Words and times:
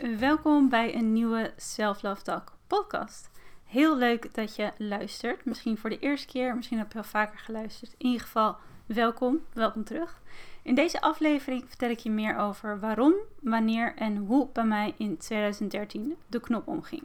Welkom 0.00 0.68
bij 0.68 0.94
een 0.94 1.12
nieuwe 1.12 1.52
Self 1.56 2.02
Love 2.02 2.22
Talk 2.22 2.52
podcast. 2.66 3.30
Heel 3.64 3.96
leuk 3.96 4.34
dat 4.34 4.56
je 4.56 4.72
luistert. 4.78 5.44
Misschien 5.44 5.78
voor 5.78 5.90
de 5.90 5.98
eerste 5.98 6.26
keer, 6.26 6.56
misschien 6.56 6.78
heb 6.78 6.92
je 6.92 6.98
al 6.98 7.04
vaker 7.04 7.38
geluisterd. 7.38 7.94
In 7.98 8.06
ieder 8.06 8.20
geval, 8.20 8.56
welkom, 8.86 9.40
welkom 9.52 9.84
terug. 9.84 10.20
In 10.62 10.74
deze 10.74 11.00
aflevering 11.00 11.64
vertel 11.68 11.90
ik 11.90 11.98
je 11.98 12.10
meer 12.10 12.36
over 12.36 12.80
waarom, 12.80 13.14
wanneer 13.40 13.94
en 13.94 14.16
hoe 14.16 14.48
bij 14.52 14.64
mij 14.64 14.94
in 14.96 15.16
2013 15.16 16.16
de 16.26 16.40
knop 16.40 16.68
omging. 16.68 17.02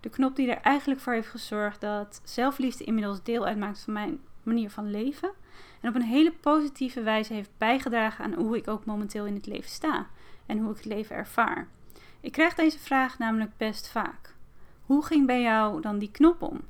De 0.00 0.08
knop 0.08 0.36
die 0.36 0.50
er 0.50 0.60
eigenlijk 0.60 1.00
voor 1.00 1.12
heeft 1.12 1.28
gezorgd 1.28 1.80
dat 1.80 2.20
zelfliefde 2.24 2.84
inmiddels 2.84 3.22
deel 3.22 3.46
uitmaakt 3.46 3.80
van 3.80 3.92
mijn 3.92 4.20
manier 4.42 4.70
van 4.70 4.90
leven. 4.90 5.30
En 5.80 5.88
op 5.88 5.94
een 5.94 6.02
hele 6.02 6.32
positieve 6.32 7.02
wijze 7.02 7.34
heeft 7.34 7.50
bijgedragen 7.58 8.24
aan 8.24 8.34
hoe 8.34 8.56
ik 8.56 8.68
ook 8.68 8.84
momenteel 8.84 9.26
in 9.26 9.34
het 9.34 9.46
leven 9.46 9.70
sta 9.70 10.06
en 10.46 10.58
hoe 10.58 10.70
ik 10.70 10.76
het 10.76 10.84
leven 10.84 11.16
ervaar. 11.16 11.68
Ik 12.20 12.32
krijg 12.32 12.54
deze 12.54 12.78
vraag 12.78 13.18
namelijk 13.18 13.56
best 13.56 13.88
vaak. 13.88 14.34
Hoe 14.86 15.04
ging 15.04 15.26
bij 15.26 15.42
jou 15.42 15.80
dan 15.80 15.98
die 15.98 16.10
knop 16.10 16.42
om? 16.42 16.60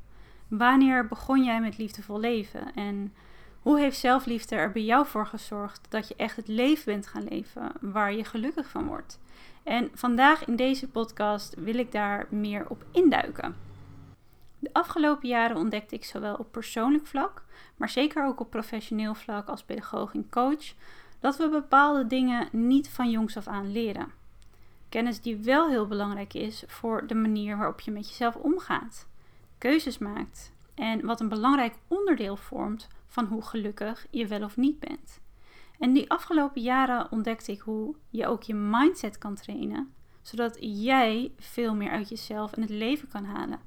Wanneer 0.48 1.06
begon 1.06 1.44
jij 1.44 1.60
met 1.60 1.78
liefdevol 1.78 2.20
leven? 2.20 2.74
En 2.74 3.14
hoe 3.60 3.78
heeft 3.78 3.98
zelfliefde 3.98 4.56
er 4.56 4.72
bij 4.72 4.82
jou 4.82 5.06
voor 5.06 5.26
gezorgd 5.26 5.86
dat 5.88 6.08
je 6.08 6.14
echt 6.16 6.36
het 6.36 6.48
leven 6.48 6.84
bent 6.84 7.06
gaan 7.06 7.28
leven 7.28 7.72
waar 7.80 8.12
je 8.12 8.24
gelukkig 8.24 8.68
van 8.68 8.86
wordt? 8.86 9.20
En 9.62 9.90
vandaag 9.94 10.44
in 10.44 10.56
deze 10.56 10.88
podcast 10.88 11.54
wil 11.54 11.74
ik 11.74 11.92
daar 11.92 12.26
meer 12.30 12.68
op 12.68 12.84
induiken. 12.90 13.56
De 14.58 14.70
afgelopen 14.72 15.28
jaren 15.28 15.56
ontdekte 15.56 15.94
ik 15.94 16.04
zowel 16.04 16.34
op 16.34 16.52
persoonlijk 16.52 17.06
vlak, 17.06 17.44
maar 17.76 17.88
zeker 17.88 18.26
ook 18.26 18.40
op 18.40 18.50
professioneel 18.50 19.14
vlak 19.14 19.48
als 19.48 19.62
pedagoog 19.62 20.14
en 20.14 20.30
coach, 20.30 20.74
dat 21.20 21.36
we 21.36 21.48
bepaalde 21.48 22.06
dingen 22.06 22.48
niet 22.52 22.88
van 22.88 23.10
jongs 23.10 23.36
af 23.36 23.46
aan 23.46 23.72
leren. 23.72 24.17
Kennis 24.88 25.20
die 25.20 25.36
wel 25.36 25.68
heel 25.68 25.86
belangrijk 25.86 26.34
is 26.34 26.64
voor 26.66 27.06
de 27.06 27.14
manier 27.14 27.56
waarop 27.56 27.80
je 27.80 27.90
met 27.90 28.08
jezelf 28.08 28.36
omgaat, 28.36 29.08
keuzes 29.58 29.98
maakt 29.98 30.52
en 30.74 31.06
wat 31.06 31.20
een 31.20 31.28
belangrijk 31.28 31.74
onderdeel 31.88 32.36
vormt 32.36 32.88
van 33.06 33.24
hoe 33.24 33.42
gelukkig 33.42 34.06
je 34.10 34.26
wel 34.26 34.42
of 34.42 34.56
niet 34.56 34.78
bent. 34.78 35.20
En 35.78 35.92
die 35.92 36.10
afgelopen 36.10 36.62
jaren 36.62 37.12
ontdekte 37.12 37.52
ik 37.52 37.60
hoe 37.60 37.94
je 38.10 38.26
ook 38.26 38.42
je 38.42 38.54
mindset 38.54 39.18
kan 39.18 39.34
trainen, 39.34 39.92
zodat 40.22 40.56
jij 40.60 41.32
veel 41.38 41.74
meer 41.74 41.90
uit 41.90 42.08
jezelf 42.08 42.52
en 42.52 42.60
het 42.60 42.70
leven 42.70 43.08
kan 43.08 43.24
halen. 43.24 43.60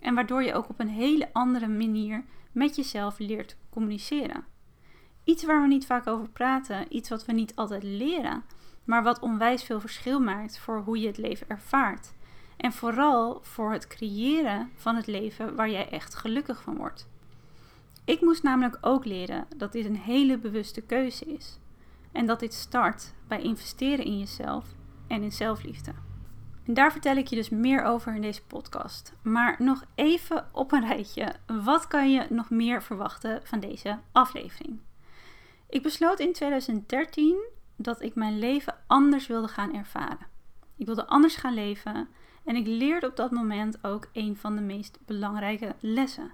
En 0.00 0.14
waardoor 0.14 0.42
je 0.42 0.54
ook 0.54 0.68
op 0.68 0.80
een 0.80 0.88
hele 0.88 1.28
andere 1.32 1.68
manier 1.68 2.24
met 2.52 2.76
jezelf 2.76 3.18
leert 3.18 3.56
communiceren. 3.70 4.44
Iets 5.24 5.44
waar 5.44 5.62
we 5.62 5.68
niet 5.68 5.86
vaak 5.86 6.06
over 6.06 6.28
praten, 6.28 6.96
iets 6.96 7.08
wat 7.08 7.24
we 7.24 7.32
niet 7.32 7.56
altijd 7.56 7.82
leren, 7.82 8.44
maar 8.84 9.02
wat 9.02 9.20
onwijs 9.20 9.62
veel 9.62 9.80
verschil 9.80 10.20
maakt 10.20 10.58
voor 10.58 10.78
hoe 10.78 11.00
je 11.00 11.06
het 11.06 11.18
leven 11.18 11.48
ervaart. 11.48 12.12
En 12.56 12.72
vooral 12.72 13.38
voor 13.42 13.72
het 13.72 13.86
creëren 13.86 14.70
van 14.76 14.96
het 14.96 15.06
leven 15.06 15.54
waar 15.54 15.70
jij 15.70 15.88
echt 15.88 16.14
gelukkig 16.14 16.62
van 16.62 16.76
wordt. 16.76 17.08
Ik 18.04 18.20
moest 18.20 18.42
namelijk 18.42 18.78
ook 18.80 19.04
leren 19.04 19.46
dat 19.56 19.72
dit 19.72 19.84
een 19.84 19.96
hele 19.96 20.38
bewuste 20.38 20.80
keuze 20.80 21.24
is. 21.24 21.58
En 22.12 22.26
dat 22.26 22.40
dit 22.40 22.54
start 22.54 23.14
bij 23.28 23.42
investeren 23.42 24.04
in 24.04 24.18
jezelf 24.18 24.66
en 25.06 25.22
in 25.22 25.32
zelfliefde. 25.32 25.92
En 26.64 26.74
daar 26.74 26.92
vertel 26.92 27.16
ik 27.16 27.26
je 27.26 27.36
dus 27.36 27.48
meer 27.48 27.82
over 27.82 28.14
in 28.14 28.22
deze 28.22 28.44
podcast. 28.44 29.12
Maar 29.22 29.56
nog 29.58 29.84
even 29.94 30.48
op 30.52 30.72
een 30.72 30.86
rijtje. 30.86 31.34
Wat 31.64 31.86
kan 31.86 32.12
je 32.12 32.26
nog 32.28 32.50
meer 32.50 32.82
verwachten 32.82 33.40
van 33.44 33.60
deze 33.60 33.98
aflevering? 34.12 34.80
Ik 35.68 35.82
besloot 35.82 36.20
in 36.20 36.32
2013 36.32 37.36
dat 37.76 38.02
ik 38.02 38.14
mijn 38.14 38.38
leven 38.38 38.74
anders 38.86 39.26
wilde 39.26 39.48
gaan 39.48 39.74
ervaren. 39.74 40.26
Ik 40.76 40.86
wilde 40.86 41.06
anders 41.06 41.36
gaan 41.36 41.54
leven 41.54 42.08
en 42.44 42.56
ik 42.56 42.66
leerde 42.66 43.06
op 43.06 43.16
dat 43.16 43.30
moment 43.30 43.84
ook 43.84 44.08
een 44.12 44.36
van 44.36 44.54
de 44.54 44.62
meest 44.62 44.98
belangrijke 45.06 45.74
lessen. 45.80 46.32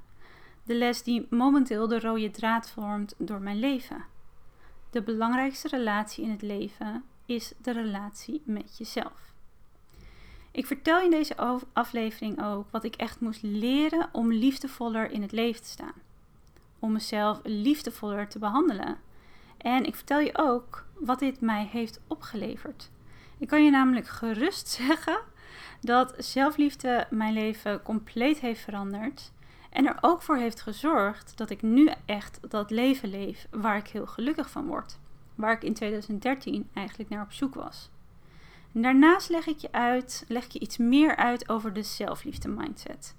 De 0.64 0.74
les 0.74 1.02
die 1.02 1.26
momenteel 1.30 1.88
de 1.88 2.00
rode 2.00 2.30
draad 2.30 2.70
vormt 2.70 3.14
door 3.18 3.40
mijn 3.40 3.58
leven. 3.58 4.04
De 4.90 5.02
belangrijkste 5.02 5.68
relatie 5.68 6.24
in 6.24 6.30
het 6.30 6.42
leven 6.42 7.04
is 7.26 7.52
de 7.62 7.70
relatie 7.70 8.42
met 8.44 8.78
jezelf. 8.78 9.32
Ik 10.52 10.66
vertel 10.66 11.00
in 11.00 11.10
deze 11.10 11.36
aflevering 11.72 12.44
ook 12.44 12.70
wat 12.70 12.84
ik 12.84 12.94
echt 12.94 13.20
moest 13.20 13.42
leren 13.42 14.08
om 14.12 14.32
liefdevoller 14.32 15.10
in 15.10 15.22
het 15.22 15.32
leven 15.32 15.62
te 15.62 15.68
staan. 15.68 15.94
Om 16.78 16.92
mezelf 16.92 17.40
liefdevoller 17.42 18.28
te 18.28 18.38
behandelen. 18.38 18.98
En 19.60 19.84
ik 19.84 19.94
vertel 19.94 20.18
je 20.20 20.38
ook 20.38 20.84
wat 20.98 21.18
dit 21.18 21.40
mij 21.40 21.68
heeft 21.72 22.00
opgeleverd. 22.06 22.90
Ik 23.38 23.48
kan 23.48 23.64
je 23.64 23.70
namelijk 23.70 24.08
gerust 24.08 24.68
zeggen 24.86 25.18
dat 25.80 26.14
zelfliefde 26.18 27.06
mijn 27.10 27.32
leven 27.32 27.82
compleet 27.82 28.40
heeft 28.40 28.60
veranderd. 28.60 29.32
En 29.70 29.86
er 29.86 29.98
ook 30.00 30.22
voor 30.22 30.36
heeft 30.36 30.60
gezorgd 30.60 31.36
dat 31.36 31.50
ik 31.50 31.62
nu 31.62 31.90
echt 32.04 32.40
dat 32.48 32.70
leven 32.70 33.08
leef 33.08 33.46
waar 33.50 33.76
ik 33.76 33.88
heel 33.88 34.06
gelukkig 34.06 34.50
van 34.50 34.66
word. 34.66 34.98
Waar 35.34 35.52
ik 35.52 35.62
in 35.62 35.74
2013 35.74 36.68
eigenlijk 36.72 37.10
naar 37.10 37.22
op 37.22 37.32
zoek 37.32 37.54
was. 37.54 37.90
En 38.74 38.82
daarnaast 38.82 39.28
leg 39.28 39.46
ik 39.46 39.58
je 39.58 39.72
uit, 39.72 40.24
leg 40.28 40.44
ik 40.44 40.50
je 40.50 40.58
iets 40.58 40.76
meer 40.76 41.16
uit 41.16 41.48
over 41.48 41.72
de 41.72 41.82
zelfliefde 41.82 42.48
mindset. 42.48 43.14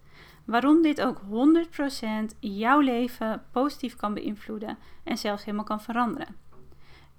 Waarom 0.45 0.81
dit 0.81 1.01
ook 1.01 1.21
100% 2.33 2.37
jouw 2.39 2.79
leven 2.79 3.43
positief 3.51 3.95
kan 3.95 4.13
beïnvloeden 4.13 4.77
en 5.03 5.17
zelfs 5.17 5.43
helemaal 5.43 5.65
kan 5.65 5.81
veranderen. 5.81 6.35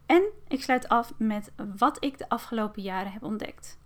En 0.06 0.22
ik 0.48 0.62
sluit 0.62 0.88
af 0.88 1.12
met 1.16 1.52
wat 1.78 2.04
ik 2.04 2.18
de 2.18 2.28
afgelopen 2.28 2.82
jaren 2.82 3.12
heb 3.12 3.22
ontdekt. 3.22 3.78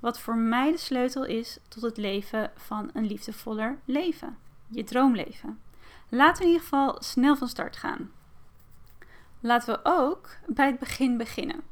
Wat 0.00 0.20
voor 0.20 0.36
mij 0.36 0.70
de 0.70 0.78
sleutel 0.78 1.24
is 1.24 1.58
tot 1.68 1.82
het 1.82 1.96
leven 1.96 2.50
van 2.56 2.90
een 2.92 3.06
liefdevoller 3.06 3.78
leven. 3.84 4.36
Je 4.68 4.84
droomleven. 4.84 5.60
Laten 6.08 6.36
we 6.36 6.42
in 6.42 6.52
ieder 6.52 6.68
geval 6.68 6.96
snel 7.02 7.36
van 7.36 7.48
start 7.48 7.76
gaan. 7.76 8.10
Laten 9.40 9.74
we 9.74 9.80
ook 9.82 10.28
bij 10.46 10.66
het 10.66 10.78
begin 10.78 11.16
beginnen. 11.16 11.62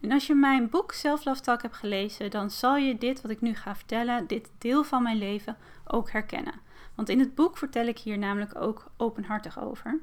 En 0.00 0.12
als 0.12 0.26
je 0.26 0.34
mijn 0.34 0.68
boek 0.68 0.92
Self 0.92 1.24
hebt 1.44 1.76
gelezen, 1.76 2.30
dan 2.30 2.50
zal 2.50 2.76
je 2.76 2.98
dit 2.98 3.20
wat 3.20 3.30
ik 3.30 3.40
nu 3.40 3.54
ga 3.54 3.76
vertellen, 3.76 4.26
dit 4.26 4.50
deel 4.58 4.84
van 4.84 5.02
mijn 5.02 5.18
leven, 5.18 5.56
ook 5.86 6.10
herkennen. 6.10 6.60
Want 6.98 7.10
in 7.10 7.18
het 7.18 7.34
boek 7.34 7.56
vertel 7.56 7.86
ik 7.86 7.98
hier 7.98 8.18
namelijk 8.18 8.60
ook 8.60 8.90
openhartig 8.96 9.60
over. 9.60 10.00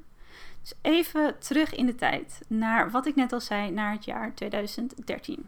Dus 0.60 0.72
even 0.82 1.38
terug 1.38 1.74
in 1.74 1.86
de 1.86 1.94
tijd, 1.94 2.40
naar 2.48 2.90
wat 2.90 3.06
ik 3.06 3.14
net 3.14 3.32
al 3.32 3.40
zei, 3.40 3.70
naar 3.70 3.92
het 3.92 4.04
jaar 4.04 4.34
2013. 4.34 5.46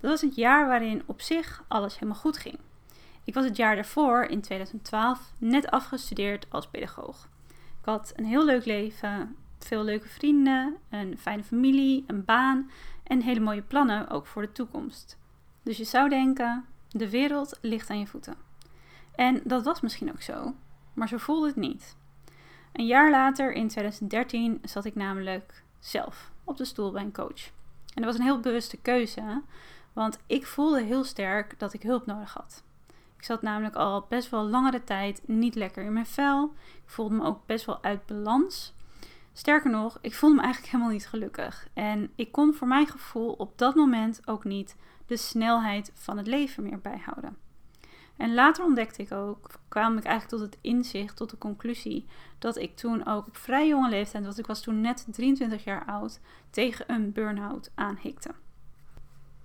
Dat 0.00 0.10
was 0.10 0.20
het 0.20 0.34
jaar 0.34 0.66
waarin 0.66 1.02
op 1.06 1.20
zich 1.20 1.64
alles 1.68 1.94
helemaal 1.94 2.20
goed 2.20 2.38
ging. 2.38 2.58
Ik 3.24 3.34
was 3.34 3.44
het 3.44 3.56
jaar 3.56 3.74
daarvoor, 3.74 4.22
in 4.22 4.40
2012, 4.40 5.32
net 5.38 5.70
afgestudeerd 5.70 6.46
als 6.48 6.68
pedagoog. 6.68 7.28
Ik 7.80 7.84
had 7.84 8.12
een 8.16 8.24
heel 8.24 8.44
leuk 8.44 8.64
leven, 8.64 9.36
veel 9.58 9.84
leuke 9.84 10.08
vrienden, 10.08 10.76
een 10.90 11.18
fijne 11.18 11.44
familie, 11.44 12.04
een 12.06 12.24
baan 12.24 12.70
en 13.02 13.22
hele 13.22 13.40
mooie 13.40 13.62
plannen 13.62 14.08
ook 14.08 14.26
voor 14.26 14.42
de 14.42 14.52
toekomst. 14.52 15.18
Dus 15.62 15.76
je 15.76 15.84
zou 15.84 16.08
denken, 16.08 16.64
de 16.88 17.10
wereld 17.10 17.58
ligt 17.60 17.90
aan 17.90 17.98
je 17.98 18.06
voeten. 18.06 18.34
En 19.14 19.40
dat 19.44 19.64
was 19.64 19.80
misschien 19.80 20.10
ook 20.10 20.22
zo, 20.22 20.54
maar 20.96 21.08
zo 21.08 21.16
voelde 21.16 21.46
het 21.46 21.56
niet. 21.56 21.96
Een 22.72 22.86
jaar 22.86 23.10
later, 23.10 23.52
in 23.52 23.68
2013, 23.68 24.60
zat 24.62 24.84
ik 24.84 24.94
namelijk 24.94 25.64
zelf 25.78 26.30
op 26.44 26.56
de 26.56 26.64
stoel 26.64 26.92
bij 26.92 27.02
een 27.02 27.12
coach. 27.12 27.46
En 27.94 28.02
dat 28.02 28.04
was 28.04 28.14
een 28.18 28.24
heel 28.24 28.40
bewuste 28.40 28.76
keuze, 28.76 29.42
want 29.92 30.18
ik 30.26 30.46
voelde 30.46 30.82
heel 30.82 31.04
sterk 31.04 31.58
dat 31.58 31.72
ik 31.72 31.82
hulp 31.82 32.06
nodig 32.06 32.32
had. 32.32 32.62
Ik 33.16 33.24
zat 33.24 33.42
namelijk 33.42 33.74
al 33.74 34.06
best 34.08 34.30
wel 34.30 34.48
langere 34.48 34.84
tijd 34.84 35.22
niet 35.26 35.54
lekker 35.54 35.84
in 35.84 35.92
mijn 35.92 36.06
vel. 36.06 36.54
Ik 36.84 36.90
voelde 36.90 37.14
me 37.14 37.24
ook 37.24 37.46
best 37.46 37.64
wel 37.64 37.82
uit 37.82 38.06
balans. 38.06 38.74
Sterker 39.32 39.70
nog, 39.70 39.98
ik 40.00 40.14
voelde 40.14 40.36
me 40.36 40.42
eigenlijk 40.42 40.72
helemaal 40.72 40.92
niet 40.92 41.08
gelukkig. 41.08 41.68
En 41.74 42.10
ik 42.14 42.32
kon 42.32 42.54
voor 42.54 42.68
mijn 42.68 42.86
gevoel 42.86 43.32
op 43.32 43.58
dat 43.58 43.74
moment 43.74 44.20
ook 44.24 44.44
niet 44.44 44.76
de 45.06 45.16
snelheid 45.16 45.90
van 45.94 46.16
het 46.16 46.26
leven 46.26 46.62
meer 46.62 46.80
bijhouden. 46.80 47.36
En 48.16 48.34
later 48.34 48.64
ontdekte 48.64 49.02
ik 49.02 49.12
ook, 49.12 49.50
kwam 49.68 49.98
ik 49.98 50.04
eigenlijk 50.04 50.42
tot 50.42 50.50
het 50.52 50.58
inzicht, 50.60 51.16
tot 51.16 51.30
de 51.30 51.38
conclusie, 51.38 52.06
dat 52.38 52.56
ik 52.56 52.76
toen 52.76 53.06
ook 53.06 53.26
op 53.26 53.36
vrij 53.36 53.68
jonge 53.68 53.88
leeftijd, 53.88 54.24
want 54.24 54.38
ik 54.38 54.46
was 54.46 54.60
toen 54.60 54.80
net 54.80 55.06
23 55.10 55.64
jaar 55.64 55.84
oud, 55.84 56.20
tegen 56.50 56.84
een 56.92 57.12
burn-out 57.12 57.70
aanhikte. 57.74 58.30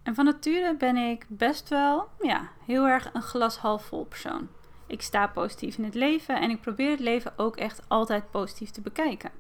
En 0.04 0.16
van 0.16 0.26
nature 0.26 0.76
ben 0.76 0.96
ik 0.96 1.26
best 1.30 1.70
wel, 1.70 2.08
ja, 2.22 2.50
heel 2.66 2.88
erg 2.88 3.14
een 3.14 3.22
glas 3.22 3.58
half 3.58 3.86
vol 3.86 4.06
persoon. 4.06 4.48
Ik 4.88 5.02
sta 5.02 5.28
positief 5.28 5.78
in 5.78 5.84
het 5.84 5.96
leven 5.96 6.42
en 6.42 6.50
ik 6.50 6.62
probeer 6.62 6.90
het 6.90 7.00
leven 7.00 7.34
ook 7.36 7.56
echt 7.56 7.82
altijd 7.88 8.32
positief 8.32 8.70
te 8.70 8.82
bekijken. 8.82 9.32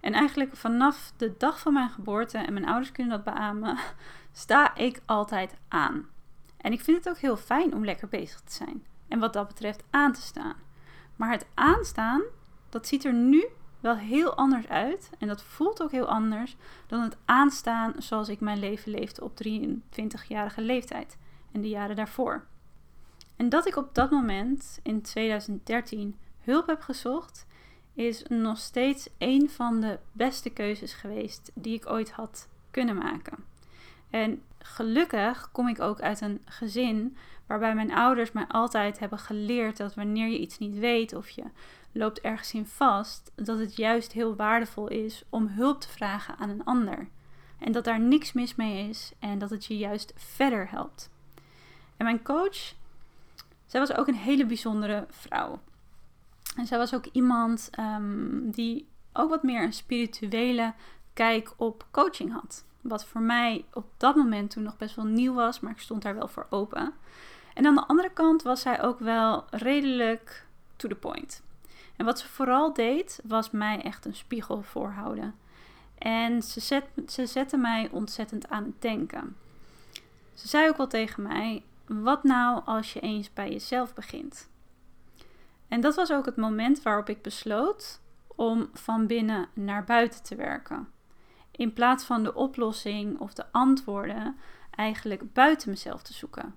En 0.00 0.12
eigenlijk 0.12 0.56
vanaf 0.56 1.12
de 1.16 1.34
dag 1.38 1.60
van 1.60 1.72
mijn 1.72 1.90
geboorte, 1.90 2.38
en 2.38 2.52
mijn 2.52 2.66
ouders 2.66 2.92
kunnen 2.92 3.22
dat 3.24 3.34
beamen, 3.34 3.78
sta 4.32 4.74
ik 4.74 5.00
altijd 5.06 5.56
aan. 5.68 6.06
En 6.60 6.72
ik 6.72 6.80
vind 6.80 6.96
het 6.96 7.08
ook 7.08 7.18
heel 7.18 7.36
fijn 7.36 7.74
om 7.74 7.84
lekker 7.84 8.08
bezig 8.08 8.40
te 8.40 8.52
zijn. 8.52 8.86
En 9.08 9.18
wat 9.18 9.32
dat 9.32 9.48
betreft 9.48 9.84
aan 9.90 10.12
te 10.12 10.20
staan. 10.20 10.56
Maar 11.16 11.30
het 11.30 11.46
aanstaan, 11.54 12.22
dat 12.68 12.86
ziet 12.86 13.04
er 13.04 13.12
nu 13.12 13.48
wel 13.80 13.96
heel 13.96 14.34
anders 14.34 14.68
uit. 14.68 15.10
En 15.18 15.28
dat 15.28 15.42
voelt 15.42 15.82
ook 15.82 15.90
heel 15.90 16.08
anders 16.08 16.56
dan 16.86 17.00
het 17.00 17.16
aanstaan 17.24 17.94
zoals 17.98 18.28
ik 18.28 18.40
mijn 18.40 18.58
leven 18.58 18.90
leefde 18.90 19.24
op 19.24 19.40
23-jarige 19.46 20.60
leeftijd 20.60 21.18
en 21.52 21.60
de 21.60 21.68
jaren 21.68 21.96
daarvoor. 21.96 22.44
En 23.36 23.48
dat 23.48 23.66
ik 23.66 23.76
op 23.76 23.94
dat 23.94 24.10
moment 24.10 24.80
in 24.82 25.02
2013 25.02 26.16
hulp 26.40 26.66
heb 26.66 26.80
gezocht, 26.80 27.46
is 27.94 28.22
nog 28.28 28.58
steeds 28.58 29.08
een 29.18 29.50
van 29.50 29.80
de 29.80 29.98
beste 30.12 30.50
keuzes 30.50 30.92
geweest 30.92 31.50
die 31.54 31.74
ik 31.74 31.90
ooit 31.90 32.10
had 32.10 32.48
kunnen 32.70 32.96
maken. 32.96 33.44
En 34.10 34.42
gelukkig 34.62 35.48
kom 35.52 35.68
ik 35.68 35.80
ook 35.80 36.00
uit 36.00 36.20
een 36.20 36.40
gezin 36.44 37.16
waarbij 37.46 37.74
mijn 37.74 37.92
ouders 37.92 38.32
mij 38.32 38.46
altijd 38.48 38.98
hebben 38.98 39.18
geleerd 39.18 39.76
dat 39.76 39.94
wanneer 39.94 40.28
je 40.28 40.38
iets 40.38 40.58
niet 40.58 40.78
weet 40.78 41.14
of 41.14 41.28
je 41.28 41.44
loopt 41.92 42.20
ergens 42.20 42.52
in 42.52 42.66
vast, 42.66 43.32
dat 43.34 43.58
het 43.58 43.76
juist 43.76 44.12
heel 44.12 44.36
waardevol 44.36 44.88
is 44.88 45.24
om 45.28 45.46
hulp 45.46 45.80
te 45.80 45.88
vragen 45.88 46.36
aan 46.36 46.48
een 46.48 46.64
ander. 46.64 47.08
En 47.58 47.72
dat 47.72 47.84
daar 47.84 48.00
niks 48.00 48.32
mis 48.32 48.54
mee 48.54 48.88
is 48.88 49.12
en 49.18 49.38
dat 49.38 49.50
het 49.50 49.64
je 49.64 49.76
juist 49.78 50.12
verder 50.16 50.70
helpt. 50.70 51.10
En 51.96 52.04
mijn 52.04 52.22
coach, 52.22 52.74
zij 53.66 53.80
was 53.80 53.92
ook 53.92 54.06
een 54.08 54.14
hele 54.14 54.46
bijzondere 54.46 55.06
vrouw. 55.10 55.60
En 56.56 56.66
zij 56.66 56.78
was 56.78 56.94
ook 56.94 57.06
iemand 57.06 57.68
ehm, 57.70 58.50
die 58.50 58.88
ook 59.12 59.30
wat 59.30 59.42
meer 59.42 59.62
een 59.62 59.72
spirituele 59.72 60.74
kijk 61.12 61.52
op 61.56 61.86
coaching 61.90 62.32
had. 62.32 62.64
Wat 62.80 63.04
voor 63.04 63.20
mij 63.20 63.64
op 63.72 63.84
dat 63.96 64.14
moment 64.16 64.50
toen 64.50 64.62
nog 64.62 64.76
best 64.76 64.96
wel 64.96 65.04
nieuw 65.04 65.34
was, 65.34 65.60
maar 65.60 65.72
ik 65.72 65.80
stond 65.80 66.02
daar 66.02 66.14
wel 66.14 66.28
voor 66.28 66.46
open. 66.50 66.92
En 67.54 67.66
aan 67.66 67.74
de 67.74 67.86
andere 67.86 68.10
kant 68.10 68.42
was 68.42 68.60
zij 68.60 68.82
ook 68.82 68.98
wel 68.98 69.44
redelijk 69.50 70.46
to 70.76 70.88
the 70.88 70.94
point. 70.94 71.42
En 71.96 72.04
wat 72.04 72.18
ze 72.18 72.28
vooral 72.28 72.72
deed, 72.72 73.20
was 73.24 73.50
mij 73.50 73.82
echt 73.82 74.04
een 74.04 74.14
spiegel 74.14 74.62
voorhouden. 74.62 75.34
En 75.98 76.42
ze, 76.42 76.82
ze 77.06 77.26
zette 77.26 77.56
mij 77.56 77.88
ontzettend 77.92 78.48
aan 78.48 78.64
het 78.64 78.82
denken. 78.82 79.36
Ze 80.34 80.48
zei 80.48 80.68
ook 80.68 80.76
wel 80.76 80.86
tegen 80.86 81.22
mij: 81.22 81.62
Wat 81.86 82.24
nou 82.24 82.62
als 82.64 82.92
je 82.92 83.00
eens 83.00 83.32
bij 83.32 83.50
jezelf 83.50 83.94
begint? 83.94 84.48
En 85.68 85.80
dat 85.80 85.94
was 85.94 86.12
ook 86.12 86.26
het 86.26 86.36
moment 86.36 86.82
waarop 86.82 87.08
ik 87.08 87.22
besloot 87.22 88.00
om 88.26 88.70
van 88.72 89.06
binnen 89.06 89.48
naar 89.52 89.84
buiten 89.84 90.22
te 90.22 90.34
werken. 90.34 90.88
In 91.60 91.72
plaats 91.72 92.04
van 92.04 92.22
de 92.22 92.34
oplossing 92.34 93.18
of 93.18 93.32
de 93.32 93.44
antwoorden 93.52 94.36
eigenlijk 94.70 95.32
buiten 95.32 95.70
mezelf 95.70 96.02
te 96.02 96.12
zoeken. 96.12 96.54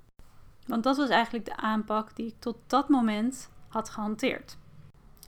Want 0.68 0.84
dat 0.84 0.98
was 0.98 1.10
eigenlijk 1.10 1.46
de 1.46 1.56
aanpak 1.56 2.16
die 2.16 2.28
ik 2.28 2.36
tot 2.40 2.58
dat 2.68 2.90
moment 2.90 3.50
had 3.68 3.90
gehanteerd. 3.90 4.58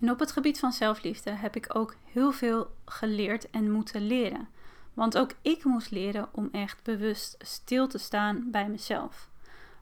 En 0.02 0.12
op 0.12 0.20
het 0.20 0.32
gebied 0.32 0.60
van 0.60 0.72
zelfliefde 0.72 1.32
heb 1.32 1.56
ik 1.56 1.76
ook 1.76 1.96
heel 2.04 2.32
veel 2.32 2.72
geleerd 2.86 3.50
en 3.50 3.72
moeten 3.72 4.08
leren. 4.08 4.48
Want 4.94 5.18
ook 5.18 5.32
ik 5.42 5.64
moest 5.64 5.92
leren 5.92 6.30
om 6.32 6.50
echt 6.52 6.84
bewust 6.84 7.36
stil 7.40 7.88
te 7.88 7.98
staan 7.98 8.52
bij 8.52 8.70
mezelf. 8.70 9.30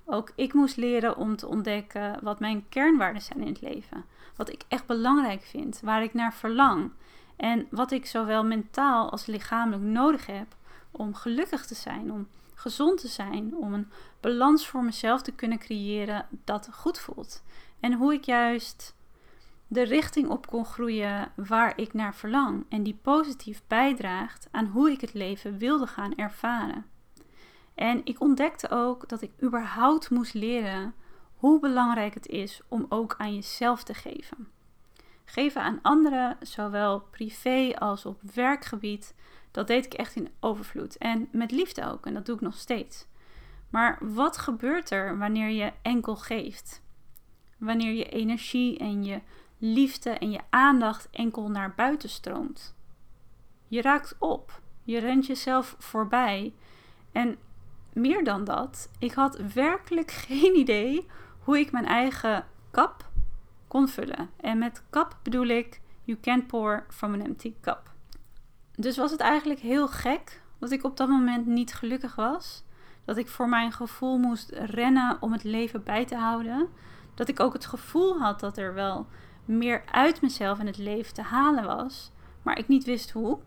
Ook 0.06 0.32
ik 0.36 0.54
moest 0.54 0.78
leren 0.78 1.18
om 1.18 1.36
te 1.36 1.48
ontdekken 1.48 2.24
wat 2.24 2.40
mijn 2.40 2.70
kernwaarden 2.70 3.22
zijn 3.22 3.42
in 3.42 3.48
het 3.48 3.62
leven. 3.62 4.06
Wat 4.36 4.50
ik 4.50 4.64
echt 4.68 4.86
belangrijk 4.86 5.42
vind, 5.42 5.80
waar 5.84 6.04
ik 6.04 6.14
naar 6.14 6.34
verlang. 6.34 6.92
En 7.36 7.68
wat 7.70 7.92
ik 7.92 8.06
zowel 8.06 8.44
mentaal 8.44 9.10
als 9.10 9.26
lichamelijk 9.26 9.84
nodig 9.84 10.26
heb 10.26 10.56
om 10.92 11.16
gelukkig 11.16 11.66
te 11.66 11.76
zijn, 11.76 12.12
om 12.12 12.28
gezond 12.54 13.00
te 13.00 13.08
zijn, 13.08 13.56
om 13.56 13.74
een 13.74 13.92
balans 14.20 14.68
voor 14.68 14.84
mezelf 14.84 15.22
te 15.22 15.32
kunnen 15.32 15.58
creëren 15.58 16.26
dat 16.44 16.70
goed 16.72 17.00
voelt. 17.00 17.44
En 17.80 17.94
hoe 17.94 18.14
ik 18.14 18.24
juist 18.24 18.96
de 19.68 19.82
richting 19.82 20.30
op 20.30 20.48
kon 20.48 20.66
groeien 20.66 21.32
waar 21.36 21.74
ik 21.76 21.94
naar 21.94 22.16
verlang 22.16 22.66
en 22.70 22.84
die 22.84 23.00
positief 23.02 23.62
bijdraagt 23.68 24.48
aan 24.52 24.66
hoe 24.66 24.92
ik 24.92 25.02
het 25.02 25.14
leven 25.14 25.58
wilde 25.58 25.88
gaan 25.88 26.16
ervaren. 26.16 26.86
En 27.76 28.02
ik 28.04 28.22
ontdekte 28.22 28.70
ook 28.70 29.10
dat 29.10 29.22
ik 29.22 29.32
überhaupt 29.44 30.10
moest 30.10 30.34
leren 30.34 30.94
hoe 31.36 31.60
belangrijk 31.60 32.14
het 32.14 32.28
is 32.28 32.62
om 32.68 32.86
ook 32.90 33.16
aan 33.18 33.36
jezelf 33.36 33.84
te 33.84 33.94
geven. 33.94 34.48
Geven 35.26 35.62
aan 35.62 35.80
anderen, 35.82 36.38
zowel 36.42 37.00
privé 37.00 37.74
als 37.80 38.06
op 38.06 38.22
werkgebied, 38.34 39.16
dat 39.52 39.68
deed 39.68 39.86
ik 39.86 39.94
echt 39.94 40.16
in 40.16 40.30
overvloed. 40.40 40.98
En 40.98 41.28
met 41.32 41.52
liefde 41.52 41.92
ook, 41.92 42.06
en 42.06 42.14
dat 42.14 42.26
doe 42.26 42.36
ik 42.36 42.42
nog 42.42 42.58
steeds. 42.58 43.08
Maar 43.70 43.98
wat 44.02 44.38
gebeurt 44.38 44.90
er 44.90 45.18
wanneer 45.18 45.50
je 45.50 45.72
enkel 45.82 46.16
geeft? 46.16 46.82
Wanneer 47.58 47.92
je 47.92 48.10
energie 48.10 48.78
en 48.78 49.04
je 49.04 49.22
liefde 49.58 50.10
en 50.10 50.32
je 50.32 50.40
aandacht 50.50 51.08
enkel 51.12 51.50
naar 51.50 51.74
buiten 51.76 52.10
stroomt. 52.10 52.76
Je 53.68 53.82
raakt 53.82 54.16
op, 54.20 54.62
je 54.84 55.00
rent 55.00 55.26
jezelf 55.26 55.76
voorbij. 55.80 56.54
En 57.12 57.38
meer 57.94 58.24
dan 58.24 58.44
dat, 58.44 58.90
ik 59.00 59.12
had 59.12 59.38
werkelijk 59.54 60.12
geen 60.28 60.58
idee 60.58 61.08
hoe 61.40 61.60
ik 61.60 61.72
mijn 61.72 61.86
eigen 61.86 62.46
kap 62.72 63.12
vullen. 63.82 64.30
En 64.40 64.58
met 64.58 64.84
kap 64.90 65.20
bedoel 65.24 65.48
ik, 65.48 65.82
you 66.04 66.20
can't 66.20 66.48
pour 66.48 66.86
from 66.90 67.14
an 67.14 67.22
empty 67.22 67.54
cup. 67.62 67.92
Dus 68.76 68.98
was 68.98 69.12
het 69.12 69.20
eigenlijk 69.20 69.60
heel 69.60 69.88
gek 69.88 70.42
dat 70.60 70.72
ik 70.72 70.84
op 70.84 70.98
dat 70.98 71.10
moment 71.10 71.46
niet 71.46 71.74
gelukkig 71.74 72.16
was. 72.16 72.64
Dat 73.06 73.18
ik 73.18 73.28
voor 73.28 73.50
mijn 73.50 73.72
gevoel 73.72 74.18
moest 74.18 74.50
rennen 74.52 75.18
om 75.20 75.32
het 75.32 75.44
leven 75.44 75.84
bij 75.84 76.06
te 76.06 76.16
houden. 76.16 76.70
Dat 77.14 77.28
ik 77.28 77.40
ook 77.40 77.54
het 77.54 77.66
gevoel 77.66 78.20
had 78.20 78.40
dat 78.40 78.58
er 78.58 78.74
wel 78.74 79.08
meer 79.46 79.84
uit 79.92 80.22
mezelf 80.22 80.60
en 80.60 80.66
het 80.66 80.78
leven 80.78 81.14
te 81.14 81.22
halen 81.22 81.64
was, 81.64 82.12
maar 82.42 82.58
ik 82.58 82.68
niet 82.68 82.84
wist 82.84 83.12
hoe? 83.12 83.40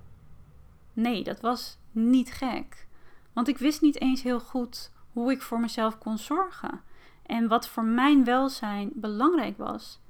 Nee, 0.92 1.24
dat 1.24 1.40
was 1.40 1.78
niet 1.90 2.32
gek. 2.32 2.86
Want 3.32 3.48
ik 3.48 3.58
wist 3.58 3.80
niet 3.80 4.00
eens 4.00 4.22
heel 4.22 4.40
goed 4.40 4.92
hoe 5.12 5.30
ik 5.30 5.42
voor 5.42 5.60
mezelf 5.60 5.98
kon 5.98 6.18
zorgen 6.18 6.80
en 7.22 7.48
wat 7.48 7.68
voor 7.68 7.84
mijn 7.84 8.24
welzijn 8.24 8.90
belangrijk 8.94 9.58
was. 9.58 10.00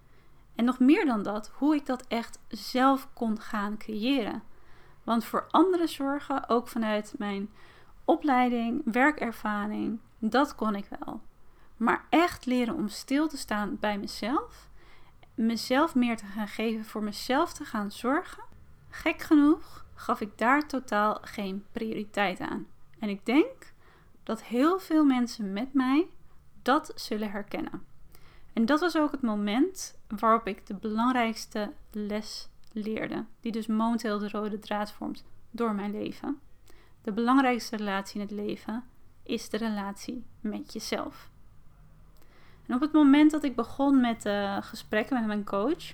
En 0.56 0.64
nog 0.64 0.78
meer 0.78 1.04
dan 1.04 1.22
dat, 1.22 1.50
hoe 1.54 1.74
ik 1.74 1.86
dat 1.86 2.06
echt 2.06 2.38
zelf 2.48 3.08
kon 3.12 3.40
gaan 3.40 3.76
creëren. 3.76 4.42
Want 5.04 5.24
voor 5.24 5.46
anderen 5.50 5.88
zorgen, 5.88 6.48
ook 6.48 6.68
vanuit 6.68 7.14
mijn 7.18 7.50
opleiding, 8.04 8.82
werkervaring, 8.84 9.98
dat 10.18 10.54
kon 10.54 10.74
ik 10.74 10.88
wel. 10.98 11.20
Maar 11.76 12.04
echt 12.10 12.46
leren 12.46 12.74
om 12.74 12.88
stil 12.88 13.28
te 13.28 13.36
staan 13.36 13.76
bij 13.80 13.98
mezelf 13.98 14.68
mezelf 15.36 15.94
meer 15.94 16.16
te 16.16 16.26
gaan 16.26 16.48
geven, 16.48 16.84
voor 16.84 17.02
mezelf 17.02 17.52
te 17.52 17.64
gaan 17.64 17.90
zorgen, 17.90 18.42
gek 18.88 19.22
genoeg 19.22 19.84
gaf 19.94 20.20
ik 20.20 20.38
daar 20.38 20.66
totaal 20.66 21.18
geen 21.20 21.64
prioriteit 21.72 22.40
aan. 22.40 22.66
En 22.98 23.08
ik 23.08 23.26
denk 23.26 23.72
dat 24.22 24.42
heel 24.42 24.78
veel 24.78 25.04
mensen 25.04 25.52
met 25.52 25.72
mij 25.72 26.06
dat 26.62 26.92
zullen 26.94 27.30
herkennen. 27.30 27.84
En 28.56 28.66
dat 28.66 28.80
was 28.80 28.96
ook 28.96 29.10
het 29.10 29.22
moment 29.22 29.98
waarop 30.08 30.46
ik 30.46 30.66
de 30.66 30.74
belangrijkste 30.74 31.72
les 31.90 32.48
leerde, 32.72 33.24
die 33.40 33.52
dus 33.52 33.66
momenteel 33.66 34.18
de 34.18 34.28
rode 34.28 34.58
draad 34.58 34.92
vormt 34.92 35.24
door 35.50 35.74
mijn 35.74 35.90
leven. 35.90 36.38
De 37.02 37.12
belangrijkste 37.12 37.76
relatie 37.76 38.20
in 38.20 38.26
het 38.26 38.30
leven 38.30 38.84
is 39.22 39.48
de 39.48 39.56
relatie 39.56 40.24
met 40.40 40.72
jezelf. 40.72 41.30
En 42.66 42.74
op 42.74 42.80
het 42.80 42.92
moment 42.92 43.30
dat 43.30 43.44
ik 43.44 43.56
begon 43.56 44.00
met 44.00 44.26
uh, 44.26 44.56
gesprekken 44.60 45.16
met 45.16 45.26
mijn 45.26 45.44
coach, 45.44 45.92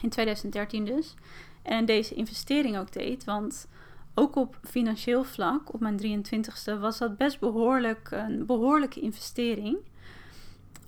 in 0.00 0.08
2013 0.08 0.84
dus, 0.84 1.14
en 1.62 1.84
deze 1.84 2.14
investering 2.14 2.78
ook 2.78 2.92
deed, 2.92 3.24
want 3.24 3.68
ook 4.14 4.36
op 4.36 4.58
financieel 4.62 5.24
vlak, 5.24 5.74
op 5.74 5.80
mijn 5.80 6.24
23ste, 6.24 6.78
was 6.80 6.98
dat 6.98 7.16
best 7.16 7.40
behoorlijk 7.40 8.10
een 8.10 8.46
behoorlijke 8.46 9.00
investering. 9.00 9.90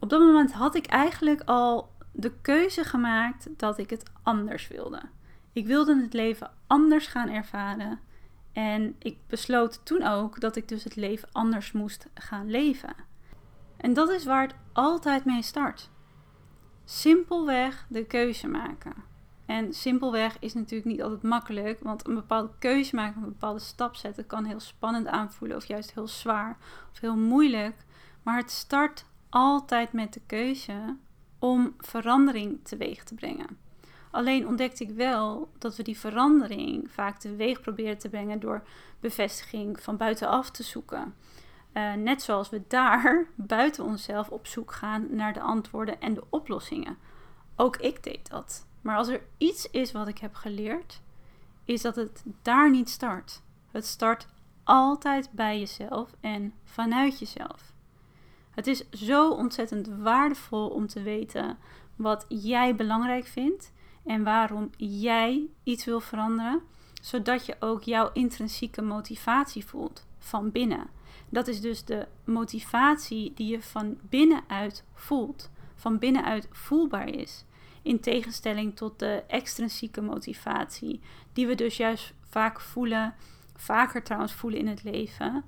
Op 0.05 0.11
dat 0.11 0.21
moment 0.21 0.53
had 0.53 0.75
ik 0.75 0.87
eigenlijk 0.87 1.43
al 1.45 1.93
de 2.13 2.33
keuze 2.41 2.85
gemaakt 2.85 3.49
dat 3.57 3.79
ik 3.79 3.91
het 3.91 4.11
anders 4.23 4.69
wilde. 4.69 5.03
Ik 5.53 5.67
wilde 5.67 6.01
het 6.03 6.13
leven 6.13 6.51
anders 6.67 7.07
gaan 7.07 7.29
ervaren. 7.29 8.01
En 8.53 8.97
ik 8.99 9.19
besloot 9.27 9.81
toen 9.85 10.03
ook 10.03 10.41
dat 10.41 10.57
ik 10.57 10.69
dus 10.69 10.85
het 10.85 10.97
leven 10.97 11.29
anders 11.33 11.73
moest 11.73 12.07
gaan 12.15 12.51
leven. 12.51 12.95
En 13.77 13.95
dat 13.95 14.11
is 14.11 14.25
waar 14.25 14.43
het 14.43 14.55
altijd 14.73 15.25
mee 15.25 15.43
start. 15.43 15.91
Simpelweg 16.85 17.87
de 17.89 18.05
keuze 18.05 18.49
maken. 18.49 18.95
En 19.47 19.73
simpelweg 19.73 20.37
is 20.39 20.55
natuurlijk 20.55 20.91
niet 20.91 21.03
altijd 21.03 21.23
makkelijk, 21.23 21.81
want 21.81 22.07
een 22.07 22.15
bepaalde 22.15 22.51
keuze 22.59 22.95
maken, 22.95 23.23
een 23.23 23.29
bepaalde 23.29 23.61
stap 23.61 23.97
zetten, 23.97 24.27
kan 24.27 24.45
heel 24.45 24.61
spannend 24.61 25.07
aanvoelen 25.07 25.57
of 25.57 25.67
juist 25.67 25.95
heel 25.95 26.09
zwaar 26.09 26.57
of 26.93 27.01
heel 27.01 27.17
moeilijk. 27.17 27.85
Maar 28.23 28.37
het 28.37 28.51
start 28.51 29.05
altijd 29.35 29.93
met 29.93 30.13
de 30.13 30.21
keuze 30.27 30.97
om 31.39 31.75
verandering 31.79 32.59
teweeg 32.63 33.05
te 33.05 33.15
brengen. 33.15 33.59
Alleen 34.11 34.47
ontdekte 34.47 34.85
ik 34.85 34.91
wel 34.91 35.53
dat 35.59 35.77
we 35.77 35.83
die 35.83 35.99
verandering 35.99 36.91
vaak 36.91 37.19
teweeg 37.19 37.61
proberen 37.61 37.99
te 37.99 38.09
brengen 38.09 38.41
door 38.41 38.63
bevestiging 39.01 39.83
van 39.83 39.97
buitenaf 39.97 40.51
te 40.51 40.63
zoeken. 40.63 41.15
Uh, 41.73 41.93
net 41.93 42.23
zoals 42.23 42.51
we 42.51 42.63
daar 42.69 43.27
buiten 43.35 43.85
onszelf 43.85 44.29
op 44.29 44.47
zoek 44.47 44.73
gaan 44.73 45.07
naar 45.11 45.33
de 45.33 45.41
antwoorden 45.41 46.01
en 46.01 46.15
de 46.15 46.25
oplossingen. 46.29 46.97
Ook 47.57 47.77
ik 47.77 48.03
deed 48.03 48.31
dat. 48.31 48.67
Maar 48.81 48.97
als 48.97 49.09
er 49.09 49.23
iets 49.39 49.71
is 49.71 49.93
wat 49.93 50.09
ik 50.09 50.19
heb 50.19 50.35
geleerd, 50.35 51.01
is 51.65 51.83
dat 51.83 51.97
het 51.97 52.23
daar 52.43 52.71
niet 52.71 52.91
start. 52.91 53.43
Het 53.71 53.87
start 53.87 54.27
altijd 54.65 55.31
bij 55.31 55.59
jezelf 55.59 56.15
en 56.21 56.53
vanuit 56.65 57.19
jezelf. 57.19 57.74
Het 58.55 58.67
is 58.67 58.91
zo 58.91 59.31
ontzettend 59.31 59.89
waardevol 59.89 60.69
om 60.69 60.87
te 60.87 61.03
weten 61.03 61.59
wat 61.97 62.25
jij 62.29 62.75
belangrijk 62.75 63.27
vindt 63.27 63.73
en 64.05 64.23
waarom 64.23 64.71
jij 64.77 65.47
iets 65.63 65.85
wil 65.85 66.01
veranderen, 66.01 66.61
zodat 67.03 67.47
je 67.47 67.57
ook 67.61 67.83
jouw 67.83 68.11
intrinsieke 68.13 68.83
motivatie 68.83 69.65
voelt 69.65 70.07
van 70.19 70.51
binnen. 70.51 70.87
Dat 71.29 71.49
is 71.49 71.61
dus 71.61 71.85
de 71.85 72.07
motivatie 72.25 73.33
die 73.35 73.47
je 73.47 73.63
van 73.63 73.99
binnenuit 74.03 74.85
voelt, 74.95 75.51
van 75.75 75.99
binnenuit 75.99 76.49
voelbaar 76.53 77.09
is. 77.09 77.45
In 77.83 78.01
tegenstelling 78.01 78.77
tot 78.77 78.99
de 78.99 79.23
extrinsieke 79.27 80.01
motivatie, 80.01 81.01
die 81.33 81.47
we 81.47 81.55
dus 81.55 81.77
juist 81.77 82.15
vaak 82.29 82.61
voelen, 82.61 83.15
vaker 83.57 84.03
trouwens 84.03 84.33
voelen 84.33 84.59
in 84.59 84.67
het 84.67 84.85
leven. 84.85 85.45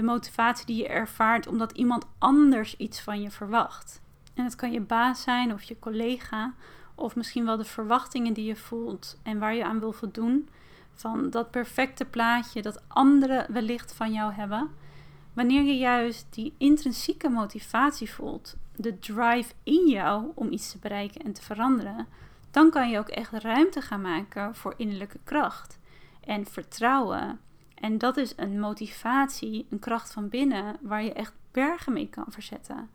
De 0.00 0.06
motivatie 0.06 0.66
die 0.66 0.76
je 0.76 0.88
ervaart 0.88 1.46
omdat 1.46 1.72
iemand 1.72 2.06
anders 2.18 2.76
iets 2.76 3.00
van 3.00 3.22
je 3.22 3.30
verwacht. 3.30 4.00
En 4.34 4.44
het 4.44 4.54
kan 4.54 4.72
je 4.72 4.80
baas 4.80 5.22
zijn 5.22 5.52
of 5.52 5.62
je 5.62 5.78
collega, 5.78 6.54
of 6.94 7.16
misschien 7.16 7.44
wel 7.44 7.56
de 7.56 7.64
verwachtingen 7.64 8.32
die 8.32 8.44
je 8.44 8.56
voelt 8.56 9.18
en 9.22 9.38
waar 9.38 9.54
je 9.54 9.64
aan 9.64 9.80
wil 9.80 9.92
voldoen. 9.92 10.48
Van 10.94 11.30
dat 11.30 11.50
perfecte 11.50 12.04
plaatje 12.04 12.62
dat 12.62 12.82
anderen 12.88 13.52
wellicht 13.52 13.94
van 13.94 14.12
jou 14.12 14.32
hebben. 14.32 14.70
Wanneer 15.32 15.62
je 15.62 15.76
juist 15.76 16.26
die 16.30 16.54
intrinsieke 16.58 17.28
motivatie 17.28 18.10
voelt, 18.10 18.56
de 18.76 18.98
drive 18.98 19.52
in 19.62 19.88
jou 19.88 20.32
om 20.34 20.52
iets 20.52 20.72
te 20.72 20.78
bereiken 20.78 21.22
en 21.22 21.32
te 21.32 21.42
veranderen, 21.42 22.06
dan 22.50 22.70
kan 22.70 22.90
je 22.90 22.98
ook 22.98 23.08
echt 23.08 23.32
ruimte 23.32 23.80
gaan 23.80 24.00
maken 24.00 24.54
voor 24.54 24.74
innerlijke 24.76 25.18
kracht 25.24 25.78
en 26.20 26.46
vertrouwen. 26.46 27.40
En 27.80 27.98
dat 27.98 28.16
is 28.16 28.32
een 28.36 28.60
motivatie, 28.60 29.66
een 29.70 29.78
kracht 29.78 30.12
van 30.12 30.28
binnen, 30.28 30.76
waar 30.80 31.02
je 31.02 31.12
echt 31.12 31.32
bergen 31.50 31.92
mee 31.92 32.08
kan 32.08 32.26
verzetten. 32.28 32.90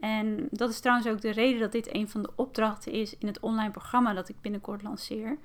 En 0.00 0.48
dat 0.50 0.70
is 0.70 0.80
trouwens 0.80 1.08
ook 1.08 1.20
de 1.20 1.30
reden 1.30 1.60
dat 1.60 1.72
dit 1.72 1.94
een 1.94 2.08
van 2.08 2.22
de 2.22 2.30
opdrachten 2.34 2.92
is 2.92 3.18
in 3.18 3.26
het 3.26 3.40
online 3.40 3.70
programma 3.70 4.12
dat 4.12 4.28
ik 4.28 4.40
binnenkort 4.40 4.82
lanceer. 4.82 5.38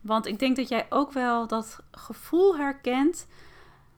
Want 0.00 0.26
ik 0.26 0.38
denk 0.38 0.56
dat 0.56 0.68
jij 0.68 0.86
ook 0.88 1.12
wel 1.12 1.46
dat 1.46 1.80
gevoel 1.90 2.56
herkent 2.56 3.26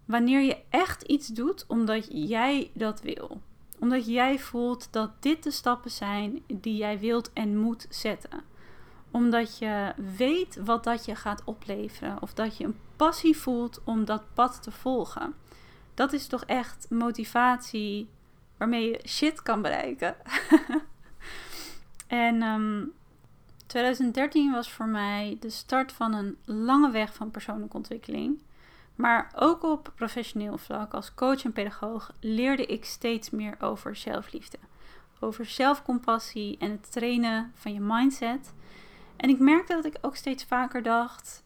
wanneer 0.04 0.40
je 0.40 0.62
echt 0.68 1.02
iets 1.02 1.28
doet 1.28 1.64
omdat 1.66 2.06
jij 2.28 2.70
dat 2.74 3.00
wil. 3.00 3.40
Omdat 3.78 4.06
jij 4.06 4.38
voelt 4.38 4.88
dat 4.90 5.10
dit 5.22 5.42
de 5.42 5.50
stappen 5.50 5.90
zijn 5.90 6.42
die 6.46 6.76
jij 6.76 6.98
wilt 6.98 7.32
en 7.32 7.56
moet 7.56 7.86
zetten. 7.90 8.42
Omdat 9.10 9.58
je 9.58 9.92
weet 10.16 10.58
wat 10.64 10.84
dat 10.84 11.04
je 11.04 11.14
gaat 11.14 11.44
opleveren. 11.44 12.22
Of 12.22 12.34
dat 12.34 12.56
je 12.56 12.64
een 12.64 12.78
passie 12.96 13.36
voelt 13.36 13.80
om 13.84 14.04
dat 14.04 14.34
pad 14.34 14.62
te 14.62 14.70
volgen. 14.70 15.34
Dat 15.94 16.12
is 16.12 16.26
toch 16.26 16.44
echt 16.44 16.86
motivatie 16.90 18.10
waarmee 18.56 18.90
je 18.90 19.00
shit 19.08 19.42
kan 19.42 19.62
bereiken. 19.62 20.16
en 22.06 22.92
2013 23.66 24.44
ehm, 24.44 24.52
was 24.52 24.72
voor 24.72 24.88
mij 24.88 25.36
de 25.40 25.50
start 25.50 25.92
van 25.92 26.14
een 26.14 26.36
lange 26.44 26.90
weg 26.90 27.14
van 27.14 27.30
persoonlijke 27.30 27.76
ontwikkeling. 27.76 28.42
Maar 28.94 29.32
ook 29.34 29.62
op 29.62 29.92
professioneel 29.94 30.58
vlak 30.58 30.94
als 30.94 31.14
coach 31.14 31.44
en 31.44 31.52
pedagoog 31.52 32.12
leerde 32.20 32.66
ik 32.66 32.84
steeds 32.84 33.30
meer 33.30 33.56
over 33.60 33.96
zelfliefde. 33.96 34.58
Over 35.20 35.44
zelfcompassie 35.44 36.58
en 36.58 36.70
het 36.70 36.92
trainen 36.92 37.52
van 37.54 37.72
je 37.72 37.80
mindset. 37.80 38.52
En 39.18 39.28
ik 39.28 39.38
merkte 39.38 39.74
dat 39.74 39.84
ik 39.84 39.98
ook 40.00 40.16
steeds 40.16 40.44
vaker 40.44 40.82
dacht: 40.82 41.44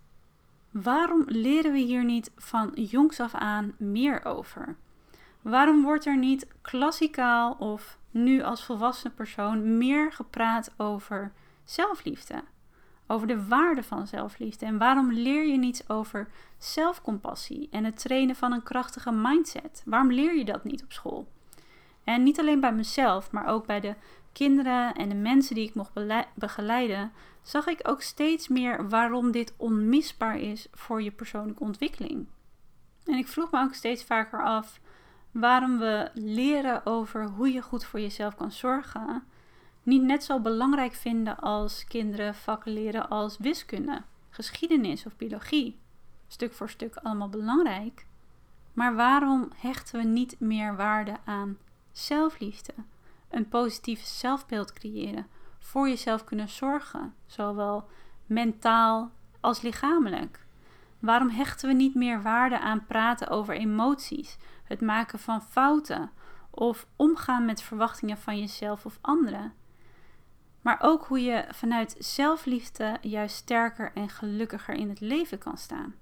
waarom 0.70 1.24
leren 1.26 1.72
we 1.72 1.78
hier 1.78 2.04
niet 2.04 2.30
van 2.36 2.70
jongs 2.74 3.20
af 3.20 3.34
aan 3.34 3.74
meer 3.78 4.24
over? 4.24 4.76
Waarom 5.42 5.82
wordt 5.82 6.06
er 6.06 6.18
niet 6.18 6.46
klassikaal 6.62 7.52
of 7.52 7.98
nu 8.10 8.42
als 8.42 8.64
volwassen 8.64 9.14
persoon 9.14 9.78
meer 9.78 10.12
gepraat 10.12 10.72
over 10.76 11.32
zelfliefde? 11.64 12.42
Over 13.06 13.26
de 13.26 13.46
waarde 13.46 13.82
van 13.82 14.06
zelfliefde. 14.06 14.66
En 14.66 14.78
waarom 14.78 15.12
leer 15.12 15.46
je 15.46 15.58
niets 15.58 15.88
over 15.88 16.28
zelfcompassie 16.58 17.68
en 17.70 17.84
het 17.84 17.98
trainen 17.98 18.36
van 18.36 18.52
een 18.52 18.62
krachtige 18.62 19.12
mindset? 19.12 19.82
Waarom 19.84 20.12
leer 20.12 20.36
je 20.36 20.44
dat 20.44 20.64
niet 20.64 20.82
op 20.82 20.92
school? 20.92 21.28
En 22.04 22.22
niet 22.22 22.40
alleen 22.40 22.60
bij 22.60 22.72
mezelf, 22.72 23.30
maar 23.30 23.46
ook 23.46 23.66
bij 23.66 23.80
de 23.80 23.94
kinderen 24.32 24.94
en 24.94 25.08
de 25.08 25.14
mensen 25.14 25.54
die 25.54 25.68
ik 25.68 25.74
mocht 25.74 25.92
begeleiden, 26.34 27.12
zag 27.42 27.66
ik 27.66 27.80
ook 27.82 28.02
steeds 28.02 28.48
meer 28.48 28.88
waarom 28.88 29.30
dit 29.30 29.54
onmisbaar 29.56 30.38
is 30.38 30.68
voor 30.72 31.02
je 31.02 31.10
persoonlijke 31.10 31.62
ontwikkeling. 31.62 32.26
En 33.04 33.14
ik 33.14 33.28
vroeg 33.28 33.50
me 33.50 33.60
ook 33.60 33.74
steeds 33.74 34.04
vaker 34.04 34.44
af 34.44 34.80
waarom 35.30 35.78
we 35.78 36.10
leren 36.14 36.86
over 36.86 37.28
hoe 37.28 37.52
je 37.52 37.62
goed 37.62 37.84
voor 37.84 38.00
jezelf 38.00 38.34
kan 38.34 38.52
zorgen, 38.52 39.24
niet 39.82 40.02
net 40.02 40.24
zo 40.24 40.40
belangrijk 40.40 40.94
vinden 40.94 41.38
als 41.38 41.84
kinderen 41.84 42.34
vakken 42.34 42.72
leren 42.72 43.08
als 43.08 43.38
wiskunde, 43.38 44.02
geschiedenis 44.30 45.06
of 45.06 45.16
biologie. 45.16 45.80
Stuk 46.26 46.52
voor 46.52 46.70
stuk 46.70 46.96
allemaal 46.96 47.28
belangrijk. 47.28 48.06
Maar 48.72 48.94
waarom 48.94 49.48
hechten 49.56 50.00
we 50.00 50.06
niet 50.06 50.40
meer 50.40 50.76
waarde 50.76 51.16
aan 51.24 51.58
zelfliefde? 51.92 52.72
Een 53.30 53.48
positief 53.48 54.04
zelfbeeld 54.04 54.72
creëren, 54.72 55.26
voor 55.62 55.88
jezelf 55.88 56.24
kunnen 56.24 56.48
zorgen, 56.48 57.14
zowel 57.26 57.88
mentaal 58.26 59.10
als 59.40 59.60
lichamelijk. 59.60 60.46
Waarom 60.98 61.28
hechten 61.28 61.68
we 61.68 61.74
niet 61.74 61.94
meer 61.94 62.22
waarde 62.22 62.60
aan 62.60 62.86
praten 62.86 63.28
over 63.28 63.54
emoties, 63.54 64.36
het 64.64 64.80
maken 64.80 65.18
van 65.18 65.42
fouten 65.42 66.10
of 66.50 66.86
omgaan 66.96 67.44
met 67.44 67.62
verwachtingen 67.62 68.18
van 68.18 68.38
jezelf 68.38 68.86
of 68.86 68.98
anderen? 69.00 69.52
Maar 70.60 70.78
ook 70.80 71.04
hoe 71.04 71.22
je 71.22 71.44
vanuit 71.50 71.96
zelfliefde 71.98 72.98
juist 73.00 73.36
sterker 73.36 73.92
en 73.94 74.08
gelukkiger 74.08 74.74
in 74.74 74.88
het 74.88 75.00
leven 75.00 75.38
kan 75.38 75.58
staan. 75.58 75.94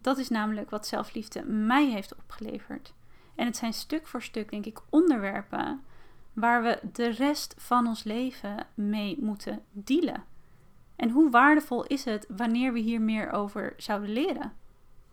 Dat 0.00 0.18
is 0.18 0.28
namelijk 0.28 0.70
wat 0.70 0.86
zelfliefde 0.86 1.44
mij 1.44 1.90
heeft 1.90 2.16
opgeleverd. 2.16 2.94
En 3.34 3.46
het 3.46 3.56
zijn 3.56 3.72
stuk 3.72 4.06
voor 4.06 4.22
stuk, 4.22 4.50
denk 4.50 4.66
ik, 4.66 4.80
onderwerpen 4.90 5.84
waar 6.36 6.62
we 6.62 6.78
de 6.92 7.08
rest 7.08 7.54
van 7.58 7.86
ons 7.86 8.04
leven 8.04 8.66
mee 8.74 9.16
moeten 9.20 9.62
dealen. 9.70 10.24
En 10.96 11.10
hoe 11.10 11.30
waardevol 11.30 11.84
is 11.84 12.04
het 12.04 12.26
wanneer 12.28 12.72
we 12.72 12.78
hier 12.78 13.00
meer 13.00 13.30
over 13.30 13.74
zouden 13.76 14.12
leren? 14.12 14.52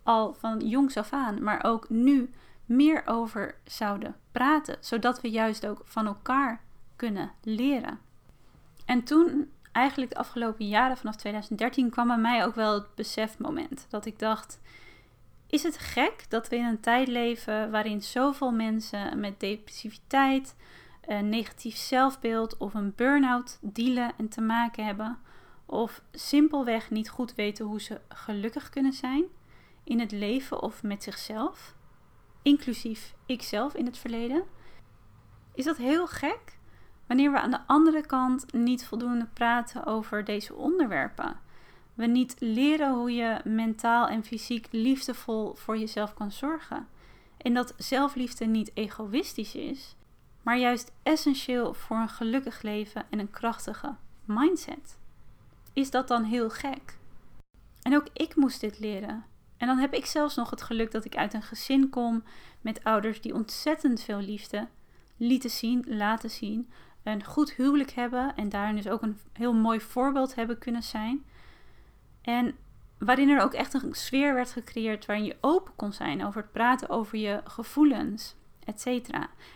Al 0.03 0.33
van 0.33 0.67
jongs 0.67 0.97
af 0.97 1.13
aan, 1.13 1.43
maar 1.43 1.63
ook 1.63 1.89
nu 1.89 2.33
meer 2.65 3.03
over 3.05 3.55
zouden 3.63 4.15
praten, 4.31 4.77
zodat 4.79 5.21
we 5.21 5.29
juist 5.29 5.65
ook 5.65 5.81
van 5.83 6.05
elkaar 6.05 6.61
kunnen 6.95 7.31
leren. 7.41 7.99
En 8.85 9.03
toen, 9.03 9.51
eigenlijk 9.71 10.11
de 10.11 10.17
afgelopen 10.17 10.67
jaren, 10.67 10.97
vanaf 10.97 11.15
2013, 11.15 11.89
kwam 11.89 12.07
bij 12.07 12.17
mij 12.17 12.45
ook 12.45 12.55
wel 12.55 12.73
het 12.73 12.95
besefmoment 12.95 13.85
dat 13.89 14.05
ik 14.05 14.19
dacht: 14.19 14.59
is 15.47 15.63
het 15.63 15.77
gek 15.77 16.25
dat 16.29 16.47
we 16.47 16.55
in 16.55 16.65
een 16.65 16.79
tijd 16.79 17.07
leven 17.07 17.71
waarin 17.71 18.01
zoveel 18.01 18.51
mensen 18.51 19.19
met 19.19 19.39
depressiviteit, 19.39 20.55
een 21.07 21.29
negatief 21.29 21.75
zelfbeeld 21.75 22.57
of 22.57 22.73
een 22.73 22.93
burn-out 22.95 23.59
dealen 23.61 24.11
en 24.17 24.29
te 24.29 24.41
maken 24.41 24.85
hebben? 24.85 25.17
Of 25.65 26.01
simpelweg 26.11 26.89
niet 26.89 27.09
goed 27.09 27.35
weten 27.35 27.65
hoe 27.65 27.81
ze 27.81 28.01
gelukkig 28.09 28.69
kunnen 28.69 28.93
zijn 28.93 29.23
in 29.83 29.99
het 29.99 30.11
leven 30.11 30.61
of 30.61 30.83
met 30.83 31.03
zichzelf, 31.03 31.75
inclusief 32.41 33.15
ikzelf 33.25 33.73
in 33.73 33.85
het 33.85 33.97
verleden? 33.97 34.43
Is 35.53 35.65
dat 35.65 35.77
heel 35.77 36.07
gek 36.07 36.57
wanneer 37.07 37.31
we 37.31 37.39
aan 37.39 37.51
de 37.51 37.67
andere 37.67 38.05
kant 38.05 38.53
niet 38.53 38.85
voldoende 38.85 39.27
praten 39.33 39.85
over 39.85 40.23
deze 40.23 40.55
onderwerpen? 40.55 41.39
We 41.93 42.05
niet 42.05 42.35
leren 42.39 42.93
hoe 42.93 43.11
je 43.11 43.41
mentaal 43.43 44.07
en 44.07 44.23
fysiek 44.23 44.67
liefdevol 44.71 45.53
voor 45.55 45.77
jezelf 45.77 46.13
kan 46.13 46.31
zorgen. 46.31 46.87
En 47.37 47.53
dat 47.53 47.73
zelfliefde 47.77 48.45
niet 48.45 48.71
egoïstisch 48.73 49.55
is, 49.55 49.95
maar 50.43 50.57
juist 50.57 50.91
essentieel 51.03 51.73
voor 51.73 51.97
een 51.97 52.09
gelukkig 52.09 52.61
leven 52.61 53.05
en 53.09 53.19
een 53.19 53.31
krachtige 53.31 53.95
mindset. 54.25 54.97
is 55.73 55.91
dat 55.91 56.07
dan 56.07 56.23
heel 56.23 56.49
gek? 56.49 56.97
En 57.81 57.95
ook 57.95 58.07
ik 58.13 58.35
moest 58.35 58.59
dit 58.59 58.79
leren. 58.79 59.25
En 59.57 59.67
dan 59.67 59.77
heb 59.77 59.93
ik 59.93 60.05
zelfs 60.05 60.35
nog 60.35 60.49
het 60.49 60.61
geluk 60.61 60.91
dat 60.91 61.05
ik 61.05 61.15
uit 61.15 61.33
een 61.33 61.41
gezin 61.41 61.89
kom 61.89 62.23
met 62.61 62.83
ouders 62.83 63.21
die 63.21 63.33
ontzettend 63.33 64.01
veel 64.01 64.19
liefde 64.19 64.67
lieten 65.17 65.49
zien, 65.49 65.85
laten 65.87 66.29
zien. 66.29 66.69
Een 67.03 67.23
goed 67.23 67.53
huwelijk 67.53 67.91
hebben 67.91 68.35
en 68.35 68.49
daarin 68.49 68.75
dus 68.75 68.87
ook 68.87 69.01
een 69.01 69.19
heel 69.33 69.53
mooi 69.53 69.79
voorbeeld 69.79 70.35
hebben 70.35 70.57
kunnen 70.57 70.83
zijn. 70.83 71.25
En 72.21 72.55
waarin 72.97 73.29
er 73.29 73.41
ook 73.41 73.53
echt 73.53 73.73
een 73.73 73.93
sfeer 73.93 74.33
werd 74.33 74.51
gecreëerd 74.51 75.05
waarin 75.05 75.25
je 75.25 75.37
open 75.41 75.75
kon 75.75 75.93
zijn 75.93 76.25
over 76.25 76.41
het 76.41 76.51
praten 76.51 76.89
over 76.89 77.17
je 77.17 77.41
gevoelens, 77.43 78.35
etc. 78.65 79.09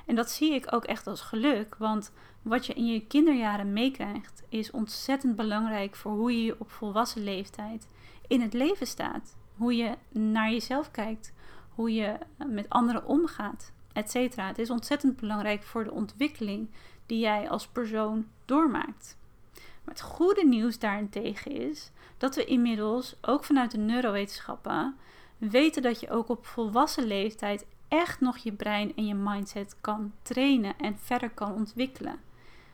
En 0.05 0.15
dat 0.15 0.29
zie 0.29 0.53
ik 0.53 0.73
ook 0.73 0.85
echt 0.85 1.07
als 1.07 1.21
geluk, 1.21 1.75
want 1.75 2.11
wat 2.41 2.65
je 2.65 2.73
in 2.73 2.85
je 2.85 3.07
kinderjaren 3.07 3.73
meekrijgt 3.73 4.43
is 4.49 4.71
ontzettend 4.71 5.35
belangrijk 5.35 5.95
voor 5.95 6.11
hoe 6.11 6.43
je 6.43 6.55
op 6.59 6.71
volwassen 6.71 7.23
leeftijd 7.23 7.87
in 8.27 8.41
het 8.41 8.53
leven 8.53 8.87
staat. 8.87 9.35
Hoe 9.55 9.75
je 9.75 9.97
naar 10.11 10.51
jezelf 10.51 10.91
kijkt, 10.91 11.33
hoe 11.69 11.93
je 11.93 12.17
met 12.47 12.69
anderen 12.69 13.05
omgaat, 13.05 13.71
etc. 13.93 14.35
Het 14.35 14.59
is 14.59 14.69
ontzettend 14.69 15.15
belangrijk 15.15 15.63
voor 15.63 15.83
de 15.83 15.91
ontwikkeling 15.91 16.69
die 17.05 17.19
jij 17.19 17.49
als 17.49 17.67
persoon 17.67 18.27
doormaakt. 18.45 19.17
Maar 19.53 19.93
het 19.95 20.01
goede 20.01 20.45
nieuws 20.45 20.79
daarentegen 20.79 21.51
is 21.51 21.91
dat 22.17 22.35
we 22.35 22.45
inmiddels, 22.45 23.15
ook 23.21 23.43
vanuit 23.43 23.71
de 23.71 23.77
neurowetenschappen, 23.77 24.95
weten 25.37 25.81
dat 25.81 25.99
je 25.99 26.09
ook 26.09 26.29
op 26.29 26.45
volwassen 26.45 27.03
leeftijd 27.03 27.65
echt 27.87 28.19
nog 28.19 28.37
je 28.37 28.51
brein 28.51 28.95
en 28.95 29.05
je 29.05 29.15
mindset 29.15 29.75
kan 29.81 30.13
trainen 30.21 30.77
en 30.77 30.97
verder 30.99 31.29
kan 31.29 31.53
ontwikkelen. 31.53 32.19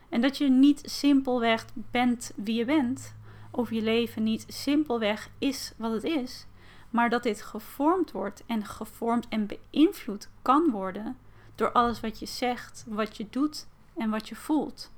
En 0.09 0.21
dat 0.21 0.37
je 0.37 0.49
niet 0.49 0.81
simpelweg 0.85 1.65
bent 1.73 2.31
wie 2.35 2.55
je 2.55 2.65
bent, 2.65 3.15
of 3.51 3.69
je 3.69 3.81
leven 3.81 4.23
niet 4.23 4.45
simpelweg 4.47 5.29
is 5.37 5.73
wat 5.77 5.91
het 5.91 6.03
is, 6.03 6.45
maar 6.89 7.09
dat 7.09 7.23
dit 7.23 7.41
gevormd 7.41 8.11
wordt 8.11 8.43
en 8.45 8.65
gevormd 8.65 9.27
en 9.27 9.47
beïnvloed 9.47 10.29
kan 10.41 10.69
worden 10.71 11.17
door 11.55 11.71
alles 11.71 11.99
wat 11.99 12.19
je 12.19 12.25
zegt, 12.25 12.85
wat 12.87 13.17
je 13.17 13.27
doet 13.29 13.67
en 13.97 14.09
wat 14.09 14.29
je 14.29 14.35
voelt. 14.35 14.91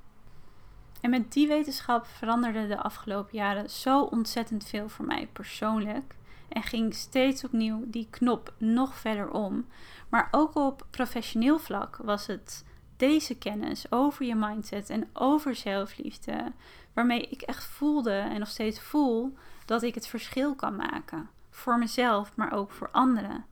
En 1.00 1.10
met 1.10 1.32
die 1.32 1.48
wetenschap 1.48 2.06
veranderde 2.06 2.66
de 2.66 2.78
afgelopen 2.82 3.38
jaren 3.38 3.70
zo 3.70 4.02
ontzettend 4.02 4.64
veel 4.64 4.88
voor 4.88 5.04
mij 5.04 5.28
persoonlijk. 5.32 6.14
En 6.48 6.62
ging 6.62 6.94
steeds 6.94 7.44
opnieuw 7.44 7.84
die 7.86 8.06
knop 8.10 8.54
nog 8.58 8.94
verder 8.94 9.30
om. 9.30 9.66
Maar 10.08 10.28
ook 10.30 10.54
op 10.54 10.86
professioneel 10.90 11.58
vlak 11.58 11.96
was 11.96 12.26
het 12.26 12.64
deze 12.96 13.38
kennis 13.38 13.92
over 13.92 14.24
je 14.24 14.34
mindset 14.34 14.90
en 14.90 15.08
over 15.12 15.54
zelfliefde. 15.54 16.52
Waarmee 16.92 17.20
ik 17.20 17.42
echt 17.42 17.64
voelde 17.64 18.10
en 18.10 18.38
nog 18.38 18.48
steeds 18.48 18.80
voel 18.80 19.34
dat 19.64 19.82
ik 19.82 19.94
het 19.94 20.06
verschil 20.06 20.54
kan 20.54 20.76
maken. 20.76 21.30
Voor 21.50 21.78
mezelf, 21.78 22.36
maar 22.36 22.52
ook 22.52 22.70
voor 22.70 22.90
anderen. 22.90 23.44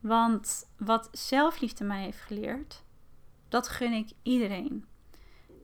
Want 0.00 0.70
wat 0.76 1.08
zelfliefde 1.12 1.84
mij 1.84 2.02
heeft 2.02 2.20
geleerd, 2.20 2.82
dat 3.48 3.68
gun 3.68 3.92
ik 3.92 4.10
iedereen 4.22 4.84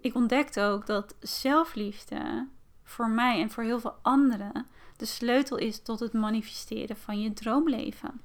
ik 0.04 0.14
ontdekte 0.14 0.62
ook 0.62 0.86
dat 0.86 1.14
zelfliefde 1.20 2.48
voor 2.82 3.08
mij 3.08 3.40
en 3.40 3.50
voor 3.50 3.62
heel 3.62 3.80
veel 3.80 3.96
anderen 4.02 4.66
de 4.96 5.04
sleutel 5.04 5.56
is 5.56 5.82
tot 5.82 6.00
het 6.00 6.12
manifesteren 6.12 6.96
van 6.96 7.20
je 7.20 7.32
droomleven. 7.32 8.20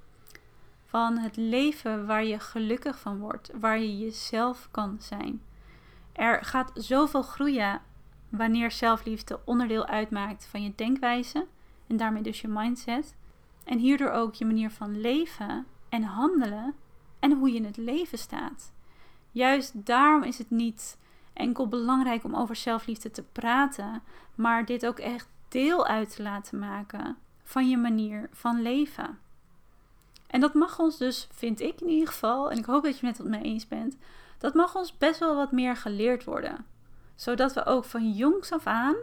Van 0.90 1.18
het 1.18 1.36
leven 1.36 2.06
waar 2.06 2.24
je 2.24 2.40
gelukkig 2.40 3.00
van 3.00 3.20
wordt, 3.20 3.52
waar 3.60 3.80
je 3.80 3.98
jezelf 3.98 4.68
kan 4.72 4.98
zijn. 5.00 5.42
Er 6.14 6.44
gaat 6.44 6.72
zoveel 6.74 7.22
groeien 7.22 7.82
wanneer 8.30 8.72
zelfliefde 8.72 9.40
onderdeel 9.46 9.86
uitmaakt 9.86 10.46
van 10.46 10.64
je 10.64 10.74
denkwijze 10.76 11.48
en 11.88 11.98
daarmee 11.98 12.22
dus 12.22 12.42
je 12.42 12.48
mindset. 12.48 13.16
En 13.64 13.78
hierdoor 13.78 14.10
ook 14.10 14.34
je 14.34 14.46
manier 14.46 14.72
van 14.72 15.02
leven 15.02 15.66
en 15.90 16.04
handelen 16.04 16.74
en 17.20 17.32
hoe 17.32 17.50
je 17.50 17.56
in 17.56 17.66
het 17.66 17.78
leven 17.78 18.18
staat. 18.18 18.74
Juist 19.32 19.86
daarom 19.86 20.24
is 20.24 20.38
het 20.38 20.50
niet 20.50 20.98
enkel 21.34 21.68
belangrijk 21.68 22.24
om 22.24 22.36
over 22.36 22.56
zelfliefde 22.56 23.12
te 23.12 23.24
praten, 23.24 24.02
maar 24.36 24.66
dit 24.66 24.86
ook 24.86 25.00
echt 25.00 25.28
deel 25.48 25.88
uit 25.88 26.16
te 26.16 26.24
laten 26.24 26.60
maken 26.60 27.18
van 27.44 27.70
je 27.70 27.78
manier 27.78 28.30
van 28.32 28.62
leven. 28.62 29.18
En 30.30 30.40
dat 30.40 30.54
mag 30.54 30.80
ons 30.80 30.98
dus, 30.98 31.28
vind 31.32 31.62
ik 31.62 31.82
in 31.82 31.90
ieder 31.90 32.08
geval, 32.08 32.52
en 32.52 32.58
ik 32.58 32.66
hoop 32.66 32.84
dat 32.84 33.00
je 33.00 33.06
het 33.06 33.18
met 33.18 33.28
mij 33.28 33.42
eens 33.42 33.68
bent, 33.68 33.98
dat 34.38 34.54
mag 34.54 34.76
ons 34.76 34.98
best 34.98 35.20
wel 35.20 35.36
wat 35.36 35.52
meer 35.52 35.76
geleerd 35.76 36.24
worden. 36.24 36.66
Zodat 37.16 37.54
we 37.54 37.66
ook 37.66 37.86
van 37.86 38.12
jongs 38.12 38.52
af 38.52 38.66
aan 38.66 38.96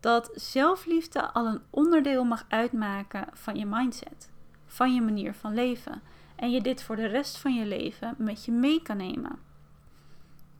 dat 0.00 0.30
zelfliefde 0.34 1.32
al 1.32 1.46
een 1.46 1.62
onderdeel 1.70 2.24
mag 2.24 2.44
uitmaken 2.48 3.26
van 3.32 3.56
je 3.56 3.66
mindset, 3.66 4.30
van 4.66 4.94
je 4.94 5.00
manier 5.00 5.34
van 5.34 5.54
leven. 5.54 6.02
En 6.36 6.50
je 6.50 6.60
dit 6.60 6.82
voor 6.82 6.96
de 6.96 7.06
rest 7.06 7.38
van 7.38 7.54
je 7.54 7.66
leven 7.66 8.14
met 8.18 8.44
je 8.44 8.52
mee 8.52 8.82
kan 8.82 8.96
nemen. 8.96 9.38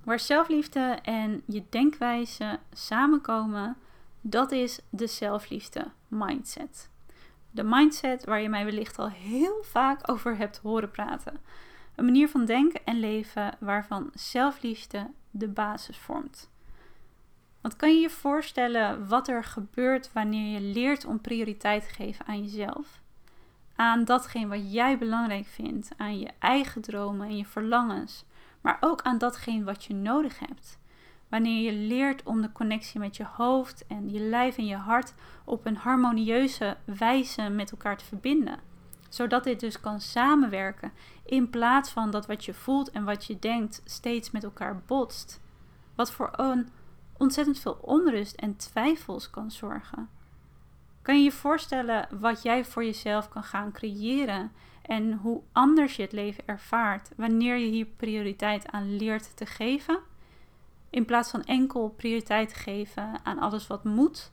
Waar 0.05 0.21
zelfliefde 0.21 0.99
en 1.03 1.43
je 1.47 1.65
denkwijze 1.71 2.59
samenkomen, 2.73 3.77
dat 4.21 4.53
is 4.53 4.81
de 4.91 5.07
zelfliefde 5.07 5.85
mindset. 6.09 6.91
De 7.57 7.65
mindset 7.65 8.25
waar 8.25 8.41
je 8.41 8.49
mij 8.49 8.65
wellicht 8.65 8.99
al 8.99 9.11
heel 9.11 9.63
vaak 9.63 10.11
over 10.11 10.37
hebt 10.37 10.59
horen 10.59 10.91
praten. 10.91 11.41
Een 11.95 12.05
manier 12.05 12.29
van 12.29 12.45
denken 12.45 12.81
en 12.85 13.01
leven 13.01 13.57
waarvan 13.59 14.11
zelfliefde 14.15 15.11
de 15.31 15.49
basis 15.49 15.99
vormt. 15.99 16.51
Want 17.61 17.77
kan 17.77 17.95
je 17.95 18.01
je 18.01 18.11
voorstellen 18.11 19.09
wat 19.09 19.29
er 19.29 19.45
gebeurt 19.45 20.13
wanneer 20.13 20.53
je 20.53 20.61
leert 20.61 21.05
om 21.05 21.21
prioriteit 21.21 21.83
te 21.89 21.95
geven 21.95 22.27
aan 22.27 22.43
jezelf? 22.43 23.01
Aan 23.77 24.05
datgene 24.05 24.47
wat 24.47 24.73
jij 24.73 24.99
belangrijk 24.99 25.47
vindt, 25.47 25.89
aan 25.97 26.19
je 26.19 26.31
eigen 26.39 26.83
dromen 26.83 27.29
en 27.29 27.37
je 27.37 27.47
verlangens, 27.47 28.25
maar 28.61 28.77
ook 28.81 29.03
aan 29.03 29.19
datgene 29.19 29.65
wat 29.65 29.85
je 29.85 29.95
nodig 29.95 30.39
hebt. 30.39 30.79
Wanneer 31.37 31.73
je 31.73 31.79
leert 31.79 32.23
om 32.23 32.41
de 32.43 32.53
connectie 32.53 33.01
met 33.01 33.17
je 33.17 33.25
hoofd 33.25 33.87
en 33.87 34.11
je 34.11 34.21
lijf 34.21 34.57
en 34.59 34.67
je 34.67 34.77
hart 34.77 35.15
op 35.45 35.67
een 35.67 35.77
harmonieuze 35.77 36.77
wijze 36.85 37.49
met 37.49 37.71
elkaar 37.71 37.97
te 37.97 38.05
verbinden. 38.05 38.59
Zodat 39.09 39.45
dit 39.45 39.61
dus 39.61 39.81
kan 39.81 40.01
samenwerken 40.01 40.93
in 41.25 41.51
plaats 41.51 41.91
van 41.91 42.11
dat 42.11 42.27
wat 42.27 42.45
je 42.45 42.55
voelt 42.55 42.91
en 42.91 43.05
wat 43.05 43.25
je 43.25 43.39
denkt 43.39 43.83
steeds 43.85 44.31
met 44.31 44.45
elkaar 44.45 44.83
botst. 44.87 45.41
Wat 45.95 46.13
voor 46.13 46.31
een 46.37 46.69
ontzettend 47.17 47.59
veel 47.59 47.79
onrust 47.81 48.35
en 48.35 48.57
twijfels 48.57 49.31
kan 49.31 49.51
zorgen. 49.51 50.09
Kan 51.03 51.19
je 51.19 51.25
je 51.25 51.33
voorstellen 51.33 52.09
wat 52.21 52.43
jij 52.43 52.65
voor 52.65 52.85
jezelf 52.85 53.29
kan 53.29 53.45
gaan 53.45 53.73
creëren 53.73 54.53
en 54.83 55.13
hoe 55.13 55.43
anders 55.53 55.97
je 55.97 56.03
het 56.03 56.13
leven 56.13 56.47
ervaart 56.47 57.11
wanneer 57.17 57.57
je 57.57 57.71
hier 57.71 57.87
prioriteit 57.87 58.71
aan 58.71 58.97
leert 58.97 59.37
te 59.37 59.47
geven. 59.47 60.06
In 60.97 61.05
plaats 61.05 61.31
van 61.31 61.45
enkel 61.45 61.89
prioriteit 61.89 62.49
te 62.49 62.55
geven 62.55 63.25
aan 63.25 63.39
alles 63.39 63.67
wat 63.67 63.85
moet, 63.85 64.33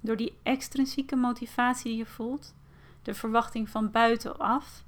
door 0.00 0.16
die 0.16 0.38
extrinsieke 0.42 1.16
motivatie 1.16 1.90
die 1.90 1.96
je 1.96 2.06
voelt, 2.06 2.54
de 3.02 3.14
verwachting 3.14 3.68
van 3.68 3.90
buitenaf, 3.90 4.84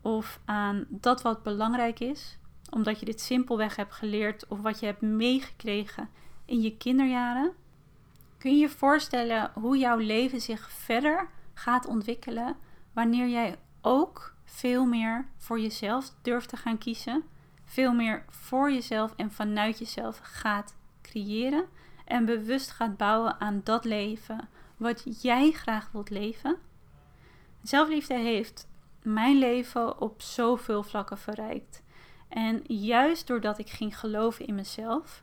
of 0.00 0.40
aan 0.44 0.86
dat 0.88 1.22
wat 1.22 1.42
belangrijk 1.42 2.00
is, 2.00 2.38
omdat 2.70 2.98
je 2.98 3.04
dit 3.04 3.20
simpelweg 3.20 3.76
hebt 3.76 3.92
geleerd 3.92 4.46
of 4.48 4.60
wat 4.60 4.80
je 4.80 4.86
hebt 4.86 5.00
meegekregen 5.00 6.08
in 6.44 6.60
je 6.60 6.76
kinderjaren. 6.76 7.52
Kun 8.38 8.52
je 8.52 8.58
je 8.58 8.68
voorstellen 8.68 9.50
hoe 9.54 9.78
jouw 9.78 9.98
leven 9.98 10.40
zich 10.40 10.70
verder 10.70 11.28
gaat 11.54 11.86
ontwikkelen 11.86 12.56
wanneer 12.92 13.28
jij 13.28 13.58
ook 13.80 14.34
veel 14.44 14.84
meer 14.84 15.26
voor 15.36 15.60
jezelf 15.60 16.12
durft 16.22 16.48
te 16.48 16.56
gaan 16.56 16.78
kiezen. 16.78 17.24
Veel 17.72 17.92
meer 17.92 18.24
voor 18.28 18.72
jezelf 18.72 19.12
en 19.16 19.30
vanuit 19.30 19.78
jezelf 19.78 20.20
gaat 20.22 20.74
creëren. 21.02 21.64
En 22.04 22.24
bewust 22.24 22.70
gaat 22.70 22.96
bouwen 22.96 23.40
aan 23.40 23.60
dat 23.64 23.84
leven 23.84 24.48
wat 24.76 25.22
jij 25.22 25.50
graag 25.50 25.90
wilt 25.92 26.10
leven. 26.10 26.56
Zelfliefde 27.62 28.14
heeft 28.14 28.68
mijn 29.02 29.38
leven 29.38 30.00
op 30.00 30.22
zoveel 30.22 30.82
vlakken 30.82 31.18
verrijkt. 31.18 31.82
En 32.28 32.62
juist 32.66 33.26
doordat 33.26 33.58
ik 33.58 33.70
ging 33.70 33.98
geloven 33.98 34.46
in 34.46 34.54
mezelf, 34.54 35.22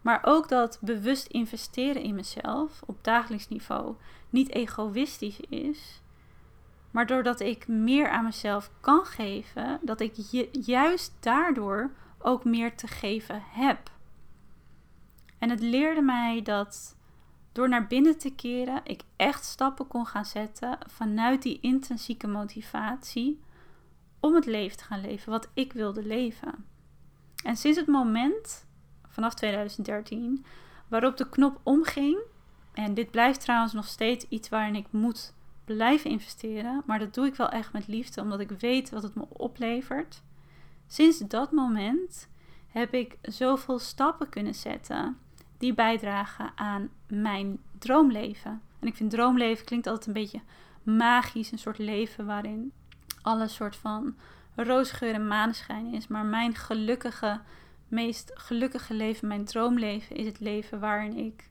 maar 0.00 0.20
ook 0.24 0.48
dat 0.48 0.78
bewust 0.80 1.26
investeren 1.26 2.02
in 2.02 2.14
mezelf 2.14 2.82
op 2.86 3.04
dagelijks 3.04 3.48
niveau 3.48 3.94
niet 4.30 4.50
egoïstisch 4.50 5.40
is, 5.40 6.02
maar 6.94 7.06
doordat 7.06 7.40
ik 7.40 7.68
meer 7.68 8.08
aan 8.08 8.24
mezelf 8.24 8.70
kan 8.80 9.04
geven, 9.04 9.78
dat 9.82 10.00
ik 10.00 10.14
juist 10.52 11.12
daardoor 11.20 11.90
ook 12.18 12.44
meer 12.44 12.76
te 12.76 12.86
geven 12.86 13.42
heb. 13.50 13.90
En 15.38 15.50
het 15.50 15.60
leerde 15.60 16.02
mij 16.02 16.42
dat 16.42 16.96
door 17.52 17.68
naar 17.68 17.86
binnen 17.86 18.18
te 18.18 18.34
keren, 18.34 18.80
ik 18.84 19.02
echt 19.16 19.44
stappen 19.44 19.86
kon 19.86 20.06
gaan 20.06 20.24
zetten 20.24 20.78
vanuit 20.86 21.42
die 21.42 21.58
intrinsieke 21.60 22.26
motivatie 22.26 23.40
om 24.20 24.34
het 24.34 24.46
leven 24.46 24.76
te 24.76 24.84
gaan 24.84 25.00
leven 25.00 25.32
wat 25.32 25.48
ik 25.54 25.72
wilde 25.72 26.02
leven. 26.02 26.64
En 27.44 27.56
sinds 27.56 27.78
het 27.78 27.86
moment, 27.86 28.66
vanaf 29.08 29.34
2013, 29.34 30.44
waarop 30.88 31.16
de 31.16 31.28
knop 31.28 31.60
omging 31.62 32.18
En 32.72 32.94
dit 32.94 33.10
blijft 33.10 33.40
trouwens 33.40 33.72
nog 33.72 33.86
steeds 33.86 34.26
iets 34.28 34.48
waarin 34.48 34.74
ik 34.74 34.86
moet 34.90 35.34
blijven 35.64 36.10
investeren. 36.10 36.82
Maar 36.86 36.98
dat 36.98 37.14
doe 37.14 37.26
ik 37.26 37.34
wel 37.34 37.48
echt 37.48 37.72
met 37.72 37.86
liefde, 37.86 38.20
omdat 38.20 38.40
ik 38.40 38.50
weet 38.50 38.90
wat 38.90 39.02
het 39.02 39.14
me 39.14 39.26
oplevert. 39.28 40.22
Sinds 40.86 41.18
dat 41.18 41.52
moment 41.52 42.28
heb 42.68 42.94
ik 42.94 43.18
zoveel 43.22 43.78
stappen 43.78 44.28
kunnen 44.28 44.54
zetten 44.54 45.18
die 45.58 45.74
bijdragen 45.74 46.52
aan 46.54 46.88
mijn 47.06 47.58
droomleven. 47.78 48.62
En 48.80 48.88
ik 48.88 48.96
vind 48.96 49.10
droomleven 49.10 49.64
klinkt 49.64 49.86
altijd 49.86 50.06
een 50.06 50.12
beetje 50.12 50.40
magisch, 50.82 51.52
een 51.52 51.58
soort 51.58 51.78
leven 51.78 52.26
waarin 52.26 52.72
alles 53.22 53.54
soort 53.54 53.76
van 53.76 54.16
roosgeur 54.54 55.14
en 55.14 55.26
maneschijn 55.26 55.94
is. 55.94 56.06
Maar 56.06 56.24
mijn 56.24 56.54
gelukkige, 56.54 57.40
meest 57.88 58.30
gelukkige 58.34 58.94
leven, 58.94 59.28
mijn 59.28 59.44
droomleven, 59.44 60.16
is 60.16 60.26
het 60.26 60.40
leven 60.40 60.80
waarin 60.80 61.16
ik 61.16 61.50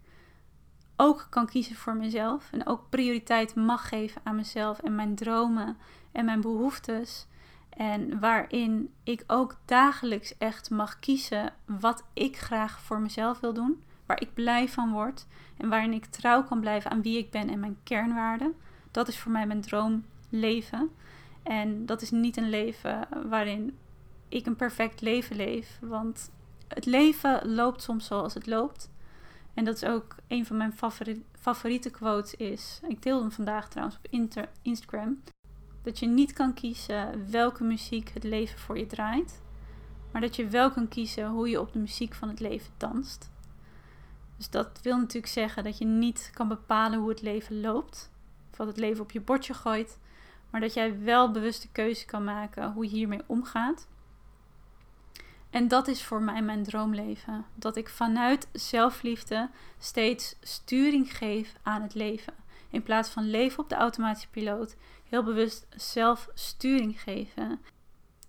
ook 1.03 1.27
kan 1.29 1.45
kiezen 1.45 1.75
voor 1.75 1.95
mezelf. 1.95 2.49
En 2.51 2.67
ook 2.67 2.89
prioriteit 2.89 3.55
mag 3.55 3.87
geven 3.87 4.21
aan 4.23 4.35
mezelf 4.35 4.79
en 4.79 4.95
mijn 4.95 5.15
dromen 5.15 5.77
en 6.11 6.25
mijn 6.25 6.41
behoeftes. 6.41 7.27
En 7.69 8.19
waarin 8.19 8.93
ik 9.03 9.23
ook 9.27 9.55
dagelijks 9.65 10.37
echt 10.37 10.69
mag 10.69 10.99
kiezen 10.99 11.53
wat 11.65 12.03
ik 12.13 12.37
graag 12.37 12.79
voor 12.79 12.99
mezelf 12.99 13.39
wil 13.39 13.53
doen. 13.53 13.83
Waar 14.05 14.21
ik 14.21 14.33
blij 14.33 14.69
van 14.69 14.91
word. 14.91 15.25
En 15.57 15.69
waarin 15.69 15.93
ik 15.93 16.05
trouw 16.05 16.43
kan 16.43 16.59
blijven 16.59 16.91
aan 16.91 17.01
wie 17.01 17.17
ik 17.17 17.31
ben 17.31 17.49
en 17.49 17.59
mijn 17.59 17.77
kernwaarden. 17.83 18.53
Dat 18.91 19.07
is 19.07 19.19
voor 19.19 19.31
mij 19.31 19.47
mijn 19.47 19.61
droomleven. 19.61 20.89
En 21.43 21.85
dat 21.85 22.01
is 22.01 22.11
niet 22.11 22.37
een 22.37 22.49
leven 22.49 23.07
waarin 23.29 23.77
ik 24.29 24.45
een 24.45 24.55
perfect 24.55 25.01
leven 25.01 25.35
leef. 25.35 25.77
Want 25.81 26.31
het 26.67 26.85
leven 26.85 27.53
loopt 27.53 27.81
soms 27.81 28.05
zoals 28.05 28.33
het 28.33 28.47
loopt. 28.47 28.91
En 29.53 29.65
dat 29.65 29.75
is 29.75 29.85
ook 29.85 30.15
een 30.27 30.45
van 30.45 30.57
mijn 30.57 30.73
favoriete 31.39 31.89
quotes 31.89 32.35
is. 32.35 32.79
Ik 32.87 33.01
deel 33.01 33.19
hem 33.19 33.31
vandaag 33.31 33.69
trouwens 33.69 33.97
op 33.97 34.27
Instagram. 34.61 35.21
Dat 35.83 35.99
je 35.99 36.07
niet 36.07 36.33
kan 36.33 36.53
kiezen 36.53 37.31
welke 37.31 37.63
muziek 37.63 38.09
het 38.09 38.23
leven 38.23 38.59
voor 38.59 38.77
je 38.77 38.85
draait. 38.85 39.41
Maar 40.11 40.21
dat 40.21 40.35
je 40.35 40.47
wel 40.47 40.71
kan 40.71 40.87
kiezen 40.87 41.29
hoe 41.29 41.49
je 41.49 41.59
op 41.59 41.73
de 41.73 41.79
muziek 41.79 42.13
van 42.13 42.29
het 42.29 42.39
leven 42.39 42.73
danst. 42.77 43.31
Dus 44.37 44.49
dat 44.49 44.79
wil 44.81 44.97
natuurlijk 44.97 45.33
zeggen 45.33 45.63
dat 45.63 45.77
je 45.77 45.85
niet 45.85 46.31
kan 46.33 46.47
bepalen 46.47 46.99
hoe 46.99 47.09
het 47.09 47.21
leven 47.21 47.61
loopt. 47.61 48.11
Of 48.51 48.57
wat 48.57 48.67
het 48.67 48.77
leven 48.77 49.03
op 49.03 49.11
je 49.11 49.21
bordje 49.21 49.53
gooit. 49.53 49.99
Maar 50.49 50.61
dat 50.61 50.73
jij 50.73 50.99
wel 51.03 51.31
bewuste 51.31 51.71
keuze 51.71 52.05
kan 52.05 52.23
maken 52.23 52.71
hoe 52.71 52.83
je 52.83 52.89
hiermee 52.89 53.21
omgaat. 53.25 53.87
En 55.53 55.67
dat 55.67 55.87
is 55.87 56.03
voor 56.03 56.21
mij 56.21 56.41
mijn 56.41 56.63
droomleven. 56.63 57.45
Dat 57.55 57.75
ik 57.75 57.89
vanuit 57.89 58.47
zelfliefde 58.51 59.49
steeds 59.79 60.35
sturing 60.41 61.17
geef 61.17 61.53
aan 61.63 61.81
het 61.81 61.93
leven. 61.93 62.33
In 62.69 62.83
plaats 62.83 63.09
van 63.09 63.29
leven 63.29 63.59
op 63.59 63.69
de 63.69 63.75
automatische 63.75 64.29
piloot, 64.29 64.75
heel 65.09 65.23
bewust 65.23 65.67
zelf 65.75 66.29
sturing 66.33 67.01
geven. 67.01 67.59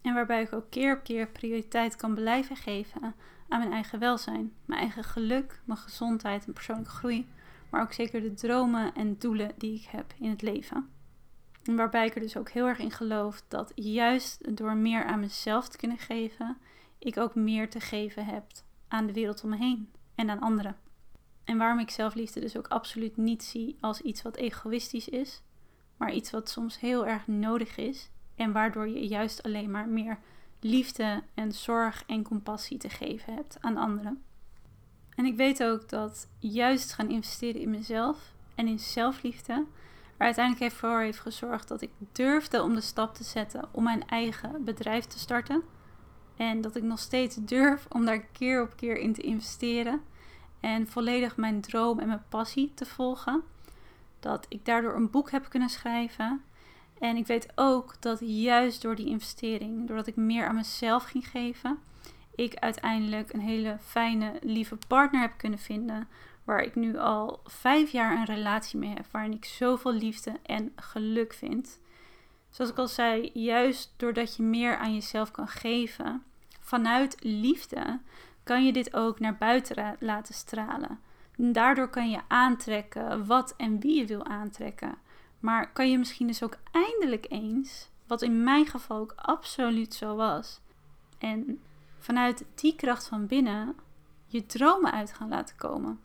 En 0.03 0.15
waarbij 0.15 0.43
ik 0.43 0.53
ook 0.53 0.71
keer 0.71 0.97
op 0.97 1.03
keer 1.03 1.29
prioriteit 1.29 1.97
kan 1.97 2.15
blijven 2.15 2.57
geven 2.57 3.15
aan 3.49 3.59
mijn 3.59 3.73
eigen 3.73 3.99
welzijn, 3.99 4.53
mijn 4.65 4.81
eigen 4.81 5.05
geluk, 5.05 5.61
mijn 5.65 5.79
gezondheid 5.79 6.47
en 6.47 6.53
persoonlijke 6.53 6.91
groei. 6.91 7.29
Maar 7.71 7.83
ook 7.83 7.93
zeker 7.93 8.23
de 8.23 8.35
dromen 8.35 8.95
en 8.95 9.19
doelen 9.19 9.53
die 9.59 9.75
ik 9.75 9.87
heb 9.91 10.15
in 10.19 10.31
het 10.31 10.43
leven. 10.43 10.89
En 11.63 11.77
waarbij 11.77 12.07
ik 12.07 12.15
er 12.15 12.21
dus 12.21 12.37
ook 12.37 12.51
heel 12.51 12.67
erg 12.67 12.79
in 12.79 12.91
geloof 12.91 13.43
dat 13.49 13.73
juist 13.75 14.57
door 14.57 14.77
meer 14.77 15.05
aan 15.05 15.21
mezelf 15.21 15.69
te 15.69 15.77
kunnen 15.77 15.99
geven, 15.99 16.57
ik 16.99 17.17
ook 17.17 17.35
meer 17.35 17.71
te 17.71 17.81
geven 17.81 18.25
heb 18.25 18.45
aan 18.89 19.07
de 19.07 19.13
wereld 19.13 19.43
om 19.45 19.51
me 19.51 19.57
heen 19.57 19.91
en 20.15 20.31
aan 20.31 20.41
anderen. 20.41 20.77
En 21.45 21.59
waarom 21.59 21.79
ik 21.79 21.91
zelfliefde 21.91 22.41
dus 22.41 22.57
ook 22.57 22.69
absoluut 22.69 23.17
niet 23.17 23.43
zie 23.43 23.77
als 23.81 24.01
iets 24.01 24.23
wat 24.23 24.37
egoïstisch 24.37 25.09
is, 25.09 25.43
maar 25.97 26.13
iets 26.13 26.31
wat 26.31 26.49
soms 26.49 26.81
heel 26.81 27.07
erg 27.07 27.27
nodig 27.27 27.77
is 27.77 28.11
en 28.35 28.53
waardoor 28.53 28.89
je 28.89 29.07
juist 29.07 29.43
alleen 29.43 29.71
maar 29.71 29.89
meer 29.89 30.19
liefde 30.61 31.23
en 31.35 31.53
zorg 31.53 32.05
en 32.07 32.23
compassie 32.23 32.79
te 32.79 32.89
geven 32.89 33.35
hebt 33.35 33.57
aan 33.61 33.77
anderen. 33.77 34.23
En 35.15 35.25
ik 35.25 35.37
weet 35.37 35.63
ook 35.63 35.89
dat 35.89 36.29
juist 36.39 36.93
gaan 36.93 37.11
investeren 37.11 37.61
in 37.61 37.71
mezelf 37.71 38.33
en 38.55 38.69
in 38.69 38.79
zelfliefde 38.79 39.65
er 40.17 40.27
uiteindelijk 40.27 40.73
voor 40.73 41.01
heeft 41.01 41.19
gezorgd 41.19 41.69
dat 41.69 41.81
ik 41.81 41.91
durfde 42.13 42.63
om 42.63 42.75
de 42.75 42.81
stap 42.81 43.15
te 43.15 43.25
zetten 43.25 43.69
om 43.71 43.83
mijn 43.83 44.09
eigen 44.09 44.65
bedrijf 44.65 45.05
te 45.05 45.19
starten. 45.19 45.63
En 46.37 46.61
dat 46.61 46.77
ik 46.77 46.83
nog 46.83 46.99
steeds 46.99 47.37
durf 47.41 47.87
om 47.89 48.05
daar 48.05 48.21
keer 48.21 48.63
op 48.63 48.77
keer 48.77 48.97
in 48.97 49.13
te 49.13 49.23
investeren. 49.23 50.01
En 50.61 50.89
volledig 50.89 51.37
mijn 51.37 51.61
droom 51.61 51.99
en 51.99 52.07
mijn 52.07 52.25
passie 52.29 52.73
te 52.75 52.87
volgen. 52.87 53.43
Dat 54.21 54.47
ik 54.49 54.65
daardoor 54.65 54.95
een 54.95 55.11
boek 55.11 55.31
heb 55.31 55.49
kunnen 55.49 55.69
schrijven. 55.69 56.43
En 56.99 57.17
ik 57.17 57.27
weet 57.27 57.53
ook 57.55 57.95
dat 58.01 58.19
juist 58.21 58.83
door 58.83 58.95
die 58.95 59.07
investering, 59.07 59.87
doordat 59.87 60.07
ik 60.07 60.17
meer 60.17 60.47
aan 60.47 60.55
mezelf 60.55 61.05
ging 61.05 61.29
geven, 61.29 61.79
ik 62.35 62.55
uiteindelijk 62.55 63.33
een 63.33 63.41
hele 63.41 63.77
fijne, 63.81 64.33
lieve 64.43 64.79
partner 64.89 65.21
heb 65.21 65.33
kunnen 65.37 65.59
vinden. 65.59 66.09
Waar 66.45 66.63
ik 66.63 66.75
nu 66.75 66.99
al 66.99 67.41
vijf 67.45 67.91
jaar 67.91 68.17
een 68.17 68.25
relatie 68.25 68.79
mee 68.79 68.95
heb. 68.95 69.07
Waarin 69.11 69.33
ik 69.33 69.45
zoveel 69.45 69.93
liefde 69.93 70.33
en 70.43 70.73
geluk 70.77 71.33
vind 71.33 71.79
zoals 72.55 72.71
ik 72.71 72.79
al 72.79 72.89
zei, 72.89 73.31
juist 73.33 73.95
doordat 73.97 74.37
je 74.37 74.43
meer 74.43 74.77
aan 74.77 74.95
jezelf 74.95 75.31
kan 75.31 75.49
geven, 75.49 76.23
vanuit 76.61 77.17
liefde, 77.21 78.01
kan 78.43 78.67
je 78.67 78.73
dit 78.73 78.95
ook 78.95 79.21
naar 79.21 79.37
buiten 79.37 79.97
laten 79.99 80.35
stralen. 80.35 81.01
daardoor 81.37 81.89
kan 81.89 82.11
je 82.11 82.21
aantrekken 82.29 83.27
wat 83.27 83.55
en 83.57 83.81
wie 83.81 83.99
je 83.99 84.07
wil 84.07 84.25
aantrekken. 84.25 84.95
Maar 85.39 85.73
kan 85.73 85.91
je 85.91 85.99
misschien 85.99 86.27
dus 86.27 86.43
ook 86.43 86.57
eindelijk 86.71 87.27
eens, 87.29 87.89
wat 88.07 88.23
in 88.23 88.45
mijn 88.45 88.67
geval 88.67 88.99
ook 88.99 89.13
absoluut 89.17 89.95
zo 89.95 90.17
was, 90.17 90.61
en 91.19 91.61
vanuit 91.99 92.45
die 92.55 92.77
kracht 92.77 93.07
van 93.07 93.27
binnen 93.27 93.77
je 94.27 94.47
dromen 94.47 94.93
uit 94.93 95.13
gaan 95.13 95.29
laten 95.29 95.57
komen. 95.57 96.01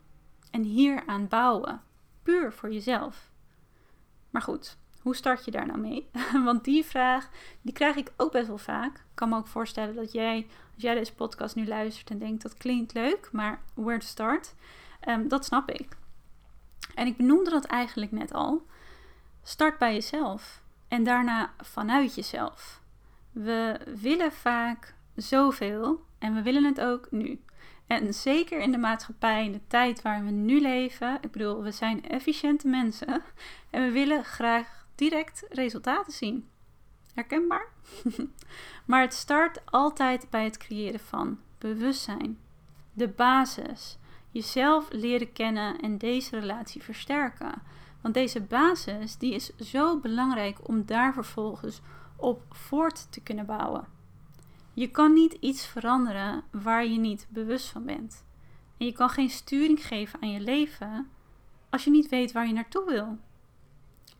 En 0.50 0.62
hieraan 0.62 1.28
bouwen, 1.28 1.82
puur 2.22 2.52
voor 2.52 2.72
jezelf. 2.72 3.30
Maar 4.30 4.42
goed, 4.42 4.78
hoe 5.02 5.16
start 5.16 5.44
je 5.44 5.50
daar 5.50 5.66
nou 5.66 5.78
mee? 5.78 6.10
Want 6.44 6.64
die 6.64 6.84
vraag, 6.84 7.28
die 7.62 7.72
krijg 7.72 7.96
ik 7.96 8.12
ook 8.16 8.32
best 8.32 8.46
wel 8.46 8.58
vaak. 8.58 8.96
Ik 8.96 9.02
kan 9.14 9.28
me 9.28 9.36
ook 9.36 9.46
voorstellen 9.46 9.94
dat 9.94 10.12
jij, 10.12 10.46
als 10.74 10.82
jij 10.82 10.94
deze 10.94 11.14
podcast 11.14 11.54
nu 11.54 11.66
luistert 11.66 12.10
en 12.10 12.18
denkt 12.18 12.42
dat 12.42 12.56
klinkt 12.56 12.94
leuk, 12.94 13.28
maar 13.32 13.62
where 13.74 13.98
to 13.98 14.06
start? 14.06 14.54
Um, 15.08 15.28
dat 15.28 15.44
snap 15.44 15.70
ik. 15.70 15.96
En 16.94 17.06
ik 17.06 17.16
benoemde 17.16 17.50
dat 17.50 17.64
eigenlijk 17.64 18.12
net 18.12 18.32
al. 18.32 18.66
Start 19.42 19.78
bij 19.78 19.94
jezelf 19.94 20.62
en 20.88 21.04
daarna 21.04 21.52
vanuit 21.58 22.14
jezelf. 22.14 22.80
We 23.32 23.80
willen 24.00 24.32
vaak 24.32 24.94
zoveel 25.16 26.04
en 26.18 26.34
we 26.34 26.42
willen 26.42 26.64
het 26.64 26.80
ook 26.80 27.10
nu. 27.10 27.40
En 27.86 28.14
zeker 28.14 28.60
in 28.60 28.72
de 28.72 28.78
maatschappij, 28.78 29.44
in 29.44 29.52
de 29.52 29.66
tijd 29.66 30.02
waar 30.02 30.24
we 30.24 30.30
nu 30.30 30.60
leven. 30.60 31.18
Ik 31.20 31.30
bedoel, 31.30 31.62
we 31.62 31.70
zijn 31.70 32.08
efficiënte 32.08 32.68
mensen 32.68 33.22
en 33.70 33.82
we 33.82 33.90
willen 33.90 34.24
graag 34.24 34.79
direct 35.00 35.44
resultaten 35.48 36.12
zien. 36.12 36.48
Herkenbaar? 37.14 37.68
maar 38.86 39.00
het 39.00 39.14
start 39.14 39.60
altijd 39.64 40.30
bij 40.30 40.44
het 40.44 40.56
creëren 40.56 41.00
van 41.00 41.38
bewustzijn. 41.58 42.38
De 42.92 43.08
basis. 43.08 43.98
Jezelf 44.30 44.88
leren 44.90 45.32
kennen 45.32 45.80
en 45.80 45.98
deze 45.98 46.38
relatie 46.38 46.82
versterken. 46.82 47.62
Want 48.00 48.14
deze 48.14 48.40
basis 48.40 49.16
die 49.16 49.34
is 49.34 49.56
zo 49.56 49.98
belangrijk 49.98 50.68
om 50.68 50.86
daar 50.86 51.12
vervolgens 51.12 51.80
op 52.16 52.42
voort 52.50 53.12
te 53.12 53.20
kunnen 53.20 53.46
bouwen. 53.46 53.86
Je 54.74 54.90
kan 54.90 55.12
niet 55.12 55.32
iets 55.32 55.66
veranderen 55.66 56.44
waar 56.50 56.86
je 56.86 56.98
niet 56.98 57.26
bewust 57.28 57.68
van 57.68 57.84
bent. 57.84 58.24
En 58.78 58.86
je 58.86 58.92
kan 58.92 59.08
geen 59.08 59.30
sturing 59.30 59.86
geven 59.86 60.22
aan 60.22 60.30
je 60.30 60.40
leven 60.40 61.10
als 61.70 61.84
je 61.84 61.90
niet 61.90 62.08
weet 62.08 62.32
waar 62.32 62.46
je 62.46 62.52
naartoe 62.52 62.84
wil. 62.86 63.18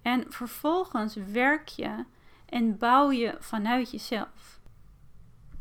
En 0.02 0.24
vervolgens 0.28 1.14
werk 1.14 1.68
je 1.68 2.04
en 2.46 2.78
bouw 2.78 3.10
je 3.10 3.36
vanuit 3.40 3.90
jezelf. 3.90 4.60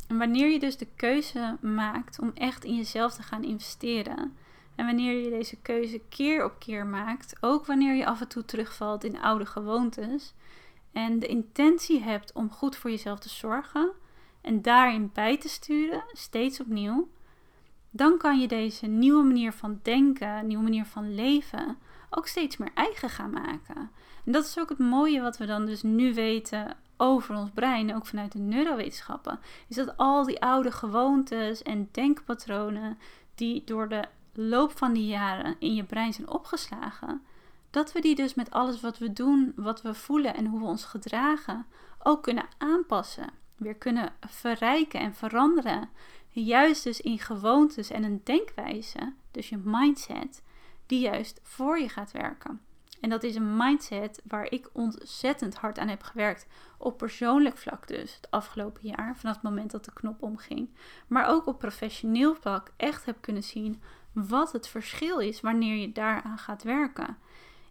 En 0.08 0.17
wanneer 0.17 0.47
je 0.47 0.60
dus 0.60 0.78
de 0.78 0.88
keuze 0.95 1.58
maakt 1.62 2.19
om 2.19 2.32
echt 2.34 2.63
in 2.63 2.75
jezelf 2.75 3.13
te 3.13 3.23
gaan 3.23 3.43
investeren. 3.43 4.38
En 4.75 4.86
wanneer 4.86 5.23
je 5.23 5.30
deze 5.30 5.56
keuze 5.62 6.02
keer 6.10 6.45
op 6.45 6.60
keer 6.60 6.86
maakt, 6.86 7.38
ook 7.41 7.65
wanneer 7.65 7.95
je 7.95 8.06
af 8.06 8.21
en 8.21 8.28
toe 8.28 8.45
terugvalt 8.45 9.04
in 9.04 9.21
oude 9.21 9.45
gewoontes. 9.45 10.34
En 10.91 11.19
de 11.19 11.28
intentie 11.28 12.02
hebt 12.02 12.34
om 12.34 12.52
goed 12.52 12.75
voor 12.75 12.89
jezelf 12.89 13.19
te 13.19 13.30
zorgen 13.30 13.91
en 14.41 14.62
daarin 14.62 15.12
bij 15.13 15.38
te 15.38 15.49
sturen, 15.49 16.04
steeds 16.12 16.60
opnieuw. 16.60 17.10
Dan 17.89 18.17
kan 18.17 18.39
je 18.39 18.47
deze 18.47 18.86
nieuwe 18.86 19.23
manier 19.23 19.54
van 19.54 19.80
denken, 19.84 20.47
nieuwe 20.47 20.63
manier 20.63 20.86
van 20.86 21.15
leven 21.15 21.78
ook 22.10 22.28
steeds 22.28 22.58
meer 22.58 22.71
eigen 22.73 23.10
gaan 23.10 23.32
maken. 23.32 23.91
En 24.30 24.36
dat 24.36 24.46
is 24.46 24.60
ook 24.60 24.70
het 24.70 24.80
mooie 24.80 25.22
wat 25.22 25.38
we 25.38 25.46
dan 25.46 25.65
dus 25.65 25.82
nu 25.82 26.13
weten 26.13 26.78
over 26.98 27.36
ons 27.36 27.50
brein, 27.54 27.96
ook 27.96 28.06
vanuit 28.06 28.32
de 28.32 28.39
neurowetenschappen, 28.39 29.39
is 29.68 29.76
dat 29.76 29.98
al 29.98 30.26
die 30.26 30.42
oude 30.42 30.72
gewoontes 30.72 31.63
en 31.63 31.89
denkpatronen 31.92 32.98
die 33.36 33.63
door 33.65 33.89
de 33.89 34.04
loop 34.34 34.78
van 34.78 34.94
die 34.94 35.08
jaren 35.08 35.56
in 35.60 35.76
je 35.76 35.84
brein 35.84 36.13
zijn 36.13 36.30
opgeslagen, 36.30 37.22
dat 37.70 37.92
we 37.92 38.02
die 38.02 38.15
dus 38.15 38.34
met 38.34 38.52
alles 38.52 38.82
wat 38.82 38.98
we 38.98 39.13
doen, 39.13 39.54
wat 39.56 39.82
we 39.82 39.94
voelen 39.94 40.36
en 40.36 40.46
hoe 40.46 40.60
we 40.60 40.65
ons 40.65 40.84
gedragen, 40.84 41.65
ook 42.04 42.24
kunnen 42.24 42.48
aanpassen, 42.58 43.30
weer 43.56 43.76
kunnen 43.76 44.13
verrijken 44.28 45.00
en 45.00 45.15
veranderen. 45.15 45.89
Juist 46.30 46.84
dus 46.84 47.02
in 47.02 47.20
gewoontes 47.20 47.89
en 47.89 48.04
een 48.04 48.22
denkwijze, 48.24 49.13
dus 49.32 49.50
je 49.50 49.58
mindset, 49.63 50.44
die 50.86 51.00
juist 51.00 51.39
voor 51.44 51.80
je 51.80 51.89
gaat 51.89 52.12
werken. 52.12 52.68
En 53.02 53.10
dat 53.10 53.24
is 53.24 53.36
een 53.36 53.58
mindset 53.58 54.22
waar 54.28 54.52
ik 54.52 54.70
ontzettend 54.74 55.56
hard 55.56 55.80
aan 55.80 55.88
heb 55.88 56.04
gewerkt. 56.04 56.48
Op 56.78 56.98
persoonlijk 56.98 57.58
vlak 57.58 57.88
dus, 57.88 58.16
het 58.16 58.32
afgelopen 58.32 58.88
jaar, 58.88 59.18
vanaf 59.18 59.36
het 59.36 59.44
moment 59.44 59.72
dat 59.72 59.86
de 59.86 59.94
knop 59.94 60.22
omging. 60.22 60.70
Maar 61.08 61.28
ook 61.28 61.48
op 61.48 61.60
professioneel 61.60 62.36
vlak 62.36 62.72
echt 62.78 63.06
heb 63.06 63.18
kunnen 63.22 63.44
zien 63.44 63.82
wat 64.12 64.52
het 64.52 64.68
verschil 64.68 65.20
is 65.20 65.42
wanneer 65.42 65.76
je 65.76 65.92
daaraan 65.92 66.38
gaat 66.38 66.64
werken. 66.64 67.18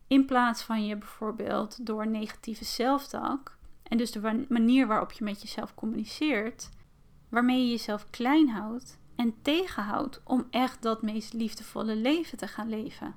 In 0.06 0.26
plaats 0.26 0.62
van 0.62 0.86
je 0.86 0.96
bijvoorbeeld 0.96 1.86
door 1.86 2.06
negatieve 2.06 2.64
zelftalk, 2.64 3.56
en 3.82 3.98
dus 3.98 4.10
de 4.10 4.46
manier 4.48 4.86
waarop 4.86 5.12
je 5.12 5.24
met 5.24 5.42
jezelf 5.42 5.74
communiceert, 5.74 6.70
waarmee 7.28 7.64
je 7.64 7.70
jezelf 7.70 8.10
klein 8.10 8.48
houdt 8.48 8.98
en 9.16 9.34
tegenhoudt 9.42 10.20
om 10.24 10.46
echt 10.50 10.82
dat 10.82 11.02
meest 11.02 11.32
liefdevolle 11.32 11.96
leven 11.96 12.38
te 12.38 12.46
gaan 12.46 12.68
leven. 12.68 13.14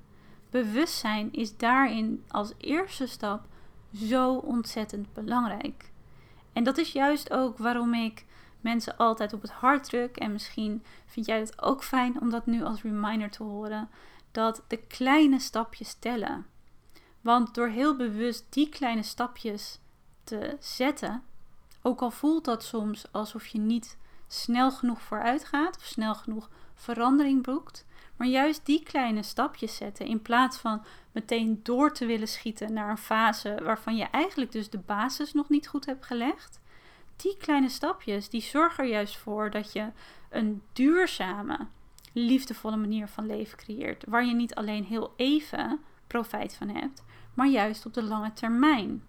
Bewustzijn 0.52 1.32
is 1.32 1.56
daarin 1.56 2.24
als 2.28 2.52
eerste 2.58 3.06
stap 3.06 3.46
zo 3.94 4.34
ontzettend 4.34 5.12
belangrijk. 5.12 5.90
En 6.52 6.64
dat 6.64 6.78
is 6.78 6.92
juist 6.92 7.30
ook 7.30 7.58
waarom 7.58 7.94
ik 7.94 8.24
mensen 8.60 8.96
altijd 8.96 9.32
op 9.32 9.42
het 9.42 9.50
hart 9.50 9.84
druk. 9.84 10.16
En 10.16 10.32
misschien 10.32 10.84
vind 11.06 11.26
jij 11.26 11.38
het 11.38 11.62
ook 11.62 11.84
fijn 11.84 12.20
om 12.20 12.30
dat 12.30 12.46
nu 12.46 12.62
als 12.62 12.82
reminder 12.82 13.30
te 13.30 13.42
horen. 13.42 13.88
Dat 14.30 14.62
de 14.68 14.76
kleine 14.76 15.38
stapjes 15.38 15.94
tellen. 15.94 16.46
Want 17.20 17.54
door 17.54 17.68
heel 17.68 17.96
bewust 17.96 18.46
die 18.48 18.68
kleine 18.68 19.02
stapjes 19.02 19.78
te 20.24 20.56
zetten, 20.60 21.22
ook 21.82 22.00
al 22.00 22.10
voelt 22.10 22.44
dat 22.44 22.64
soms 22.64 23.12
alsof 23.12 23.46
je 23.46 23.58
niet 23.58 23.98
snel 24.28 24.72
genoeg 24.72 25.02
vooruit 25.02 25.44
gaat 25.44 25.76
of 25.76 25.84
snel 25.84 26.14
genoeg 26.14 26.50
verandering 26.82 27.42
boekt, 27.42 27.86
maar 28.16 28.28
juist 28.28 28.66
die 28.66 28.82
kleine 28.82 29.22
stapjes 29.22 29.76
zetten 29.76 30.06
in 30.06 30.22
plaats 30.22 30.58
van 30.58 30.84
meteen 31.12 31.60
door 31.62 31.92
te 31.92 32.06
willen 32.06 32.28
schieten 32.28 32.72
naar 32.72 32.90
een 32.90 32.98
fase 32.98 33.60
waarvan 33.62 33.96
je 33.96 34.04
eigenlijk 34.04 34.52
dus 34.52 34.70
de 34.70 34.78
basis 34.78 35.32
nog 35.32 35.48
niet 35.48 35.68
goed 35.68 35.86
hebt 35.86 36.06
gelegd. 36.06 36.60
Die 37.16 37.36
kleine 37.36 37.68
stapjes 37.68 38.28
die 38.28 38.42
zorgen 38.42 38.84
er 38.84 38.90
juist 38.90 39.16
voor 39.16 39.50
dat 39.50 39.72
je 39.72 39.88
een 40.30 40.62
duurzame, 40.72 41.66
liefdevolle 42.12 42.76
manier 42.76 43.08
van 43.08 43.26
leven 43.26 43.58
creëert, 43.58 44.04
waar 44.06 44.24
je 44.24 44.34
niet 44.34 44.54
alleen 44.54 44.84
heel 44.84 45.12
even 45.16 45.80
profijt 46.06 46.54
van 46.54 46.68
hebt, 46.68 47.04
maar 47.34 47.48
juist 47.48 47.86
op 47.86 47.94
de 47.94 48.02
lange 48.02 48.32
termijn. 48.32 49.02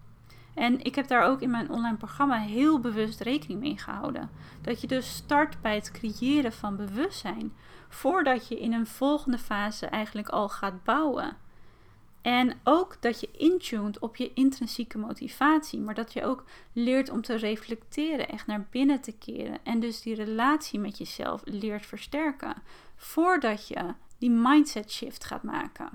En 0.54 0.84
ik 0.84 0.94
heb 0.94 1.08
daar 1.08 1.24
ook 1.24 1.40
in 1.40 1.50
mijn 1.50 1.70
online 1.70 1.96
programma 1.96 2.38
heel 2.38 2.80
bewust 2.80 3.20
rekening 3.20 3.60
mee 3.60 3.78
gehouden. 3.78 4.30
Dat 4.62 4.80
je 4.80 4.86
dus 4.86 5.14
start 5.14 5.60
bij 5.60 5.74
het 5.74 5.90
creëren 5.90 6.52
van 6.52 6.76
bewustzijn, 6.76 7.52
voordat 7.88 8.48
je 8.48 8.60
in 8.60 8.72
een 8.72 8.86
volgende 8.86 9.38
fase 9.38 9.86
eigenlijk 9.86 10.28
al 10.28 10.48
gaat 10.48 10.84
bouwen. 10.84 11.36
En 12.22 12.60
ook 12.62 12.96
dat 13.00 13.20
je 13.20 13.30
intuned 13.30 13.98
op 13.98 14.16
je 14.16 14.32
intrinsieke 14.32 14.98
motivatie, 14.98 15.80
maar 15.80 15.94
dat 15.94 16.12
je 16.12 16.24
ook 16.24 16.44
leert 16.72 17.10
om 17.10 17.22
te 17.22 17.34
reflecteren, 17.34 18.28
echt 18.28 18.46
naar 18.46 18.66
binnen 18.70 19.00
te 19.00 19.12
keren 19.12 19.58
en 19.62 19.80
dus 19.80 20.02
die 20.02 20.14
relatie 20.14 20.78
met 20.78 20.98
jezelf 20.98 21.42
leert 21.44 21.86
versterken, 21.86 22.54
voordat 22.96 23.68
je 23.68 23.94
die 24.18 24.30
mindset 24.30 24.90
shift 24.90 25.24
gaat 25.24 25.42
maken. 25.42 25.90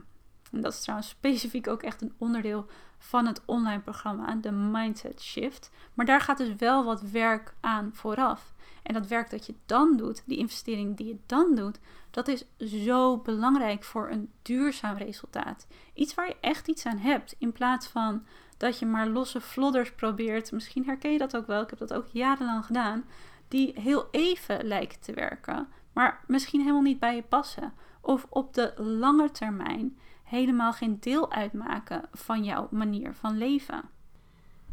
En 0.51 0.61
dat 0.61 0.73
is 0.73 0.81
trouwens 0.81 1.09
specifiek 1.09 1.67
ook 1.67 1.83
echt 1.83 2.01
een 2.01 2.13
onderdeel 2.17 2.65
van 2.99 3.25
het 3.25 3.41
online 3.45 3.81
programma, 3.81 4.35
de 4.35 4.51
Mindset 4.51 5.21
Shift. 5.21 5.71
Maar 5.93 6.05
daar 6.05 6.21
gaat 6.21 6.37
dus 6.37 6.55
wel 6.55 6.83
wat 6.83 7.01
werk 7.01 7.53
aan 7.59 7.89
vooraf. 7.93 8.53
En 8.83 8.93
dat 8.93 9.07
werk 9.07 9.29
dat 9.29 9.45
je 9.45 9.55
dan 9.65 9.97
doet, 9.97 10.23
die 10.25 10.37
investering 10.37 10.97
die 10.97 11.07
je 11.07 11.17
dan 11.25 11.55
doet, 11.55 11.79
dat 12.11 12.27
is 12.27 12.45
zo 12.57 13.17
belangrijk 13.17 13.83
voor 13.83 14.09
een 14.09 14.31
duurzaam 14.41 14.97
resultaat. 14.97 15.67
Iets 15.93 16.13
waar 16.13 16.27
je 16.27 16.37
echt 16.41 16.67
iets 16.67 16.85
aan 16.85 16.97
hebt. 16.97 17.35
In 17.37 17.51
plaats 17.51 17.87
van 17.87 18.25
dat 18.57 18.79
je 18.79 18.85
maar 18.85 19.07
losse 19.07 19.41
flodders 19.41 19.91
probeert. 19.91 20.51
Misschien 20.51 20.85
herken 20.85 21.11
je 21.11 21.17
dat 21.17 21.35
ook 21.35 21.47
wel. 21.47 21.61
Ik 21.61 21.69
heb 21.69 21.79
dat 21.79 21.93
ook 21.93 22.07
jarenlang 22.07 22.65
gedaan. 22.65 23.03
Die 23.47 23.79
heel 23.79 24.07
even 24.11 24.65
lijken 24.65 24.99
te 24.99 25.13
werken. 25.13 25.67
Maar 25.93 26.23
misschien 26.27 26.59
helemaal 26.59 26.81
niet 26.81 26.99
bij 26.99 27.15
je 27.15 27.23
passen. 27.23 27.73
Of 28.01 28.25
op 28.29 28.53
de 28.53 28.73
lange 28.77 29.31
termijn 29.31 29.97
helemaal 30.29 30.73
geen 30.73 30.97
deel 30.99 31.31
uitmaken 31.31 32.01
van 32.13 32.43
jouw 32.43 32.67
manier 32.71 33.13
van 33.13 33.37
leven. 33.37 33.81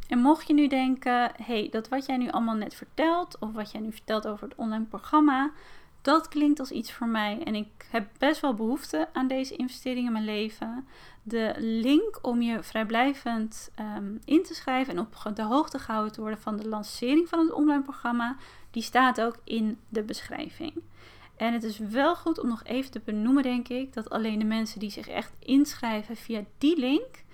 En 0.09 0.19
mocht 0.19 0.47
je 0.47 0.55
nu 0.55 0.66
denken, 0.66 1.33
hey, 1.42 1.69
dat 1.71 1.88
wat 1.88 2.07
jij 2.07 2.16
nu 2.16 2.31
allemaal 2.31 2.55
net 2.55 2.75
vertelt, 2.75 3.38
of 3.38 3.53
wat 3.53 3.71
jij 3.71 3.81
nu 3.81 3.92
vertelt 3.92 4.27
over 4.27 4.49
het 4.49 4.57
online 4.57 4.85
programma, 4.85 5.51
dat 6.03 6.29
klinkt 6.29 6.61
als 6.61 6.71
iets 6.71 6.92
voor 6.92 7.07
mij 7.07 7.42
en 7.45 7.55
ik 7.55 7.87
heb 7.90 8.09
best 8.19 8.40
wel 8.40 8.55
behoefte 8.55 9.09
aan 9.12 9.27
deze 9.27 9.57
investering 9.57 10.07
in 10.07 10.12
mijn 10.12 10.25
leven. 10.25 10.87
De 11.23 11.55
link 11.59 12.19
om 12.23 12.42
je 12.42 12.62
vrijblijvend 12.62 13.71
ehm, 13.75 14.14
in 14.25 14.42
te 14.42 14.55
schrijven 14.55 14.92
en 14.92 15.01
op 15.01 15.37
de 15.37 15.42
hoogte 15.42 15.79
gehouden 15.79 16.12
te 16.12 16.21
worden 16.21 16.40
van 16.40 16.57
de 16.57 16.69
lancering 16.69 17.29
van 17.29 17.38
het 17.38 17.53
online 17.53 17.83
programma, 17.83 18.37
die 18.71 18.83
staat 18.83 19.21
ook 19.21 19.37
in 19.45 19.79
de 19.88 20.03
beschrijving. 20.03 20.73
En 21.37 21.53
het 21.53 21.62
is 21.62 21.79
wel 21.79 22.16
goed 22.16 22.40
om 22.40 22.49
nog 22.49 22.64
even 22.64 22.90
te 22.90 23.01
benoemen, 23.05 23.42
denk 23.42 23.68
ik, 23.68 23.92
dat 23.92 24.11
alleen 24.11 24.38
de 24.38 24.44
mensen 24.44 24.81
die 24.81 24.90
zich 24.90 25.09
echt 25.09 25.33
inschrijven 25.38 26.16
via 26.16 26.44
die 26.59 26.79
link 26.79 27.25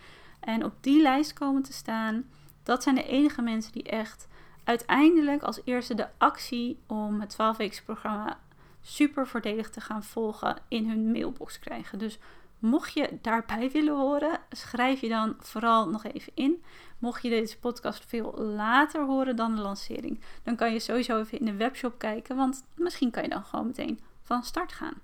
en 0.41 0.65
op 0.65 0.75
die 0.81 1.03
lijst 1.03 1.33
komen 1.33 1.63
te 1.63 1.73
staan, 1.73 2.25
dat 2.63 2.83
zijn 2.83 2.95
de 2.95 3.07
enige 3.07 3.43
mensen 3.43 3.73
die 3.73 3.83
echt 3.83 4.29
uiteindelijk 4.65 5.43
als 5.43 5.61
eerste 5.65 5.95
de 5.95 6.07
actie 6.19 6.79
om 6.87 7.21
het 7.21 7.31
12 7.31 7.85
programma 7.85 8.39
super 8.81 9.27
voordelig 9.27 9.71
te 9.71 9.81
gaan 9.81 10.05
volgen 10.05 10.57
in 10.69 10.89
hun 10.89 11.11
mailbox 11.11 11.59
krijgen. 11.59 11.99
Dus 11.99 12.19
mocht 12.63 12.93
je 12.93 13.19
daarbij 13.23 13.71
willen 13.71 13.97
horen, 13.97 14.41
schrijf 14.51 15.01
je 15.01 15.09
dan 15.09 15.37
vooral 15.39 15.89
nog 15.89 16.05
even 16.05 16.33
in. 16.35 16.63
Mocht 16.99 17.23
je 17.23 17.29
deze 17.29 17.59
podcast 17.59 18.05
veel 18.07 18.35
later 18.39 19.05
horen 19.05 19.37
dan 19.37 19.57
de 19.57 19.63
lancering, 19.63 20.21
dan 20.43 20.57
kan 20.57 20.73
je 20.73 20.79
sowieso 20.79 21.19
even 21.19 21.39
in 21.39 21.45
de 21.45 21.57
webshop 21.57 21.99
kijken, 21.99 22.37
want 22.37 22.65
misschien 22.75 23.11
kan 23.11 23.23
je 23.23 23.29
dan 23.29 23.45
gewoon 23.45 23.67
meteen 23.67 24.01
van 24.23 24.43
start 24.43 24.73
gaan. 24.73 24.95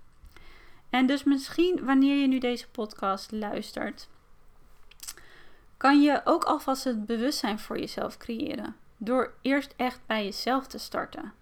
En 0.91 1.07
dus 1.07 1.25
misschien 1.25 1.85
wanneer 1.85 2.17
je 2.17 2.27
nu 2.27 2.39
deze 2.39 2.69
podcast 2.69 3.33
luistert, 3.33 4.09
kan 5.77 6.03
je 6.03 6.21
ook 6.25 6.45
alvast 6.45 6.85
het 6.85 7.07
bewustzijn 7.07 7.59
voor 7.59 7.79
jezelf 7.79 8.17
creëren. 8.17 8.77
Door 8.97 9.33
eerst 9.43 9.75
echt 9.77 10.01
bij 10.07 10.25
jezelf 10.25 10.67
te 10.67 10.79
starten. 10.79 11.33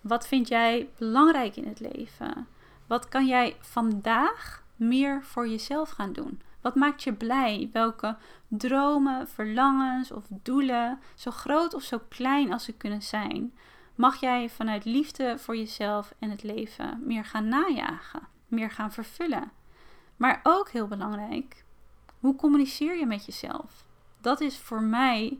Wat 0.00 0.28
vind 0.28 0.48
jij 0.48 0.90
belangrijk 0.98 1.56
in 1.56 1.68
het 1.68 1.80
leven? 1.80 2.48
Wat 2.86 3.08
kan 3.08 3.26
jij 3.26 3.56
vandaag 3.60 4.66
meer 4.78 5.22
voor 5.24 5.48
jezelf 5.48 5.90
gaan 5.90 6.12
doen? 6.12 6.40
Wat 6.60 6.74
maakt 6.74 7.02
je 7.02 7.12
blij? 7.12 7.68
Welke 7.72 8.16
dromen, 8.48 9.28
verlangens 9.28 10.12
of 10.12 10.24
doelen, 10.28 10.98
zo 11.14 11.30
groot 11.30 11.74
of 11.74 11.82
zo 11.82 12.00
klein 12.08 12.52
als 12.52 12.64
ze 12.64 12.72
kunnen 12.72 13.02
zijn, 13.02 13.52
mag 13.94 14.20
jij 14.20 14.48
vanuit 14.48 14.84
liefde 14.84 15.38
voor 15.38 15.56
jezelf 15.56 16.14
en 16.18 16.30
het 16.30 16.42
leven 16.42 17.00
meer 17.06 17.24
gaan 17.24 17.48
najagen, 17.48 18.28
meer 18.48 18.70
gaan 18.70 18.92
vervullen? 18.92 19.50
Maar 20.16 20.40
ook 20.42 20.68
heel 20.68 20.86
belangrijk, 20.86 21.64
hoe 22.20 22.36
communiceer 22.36 22.98
je 22.98 23.06
met 23.06 23.24
jezelf? 23.24 23.86
Dat 24.20 24.40
is 24.40 24.58
voor 24.58 24.82
mij 24.82 25.38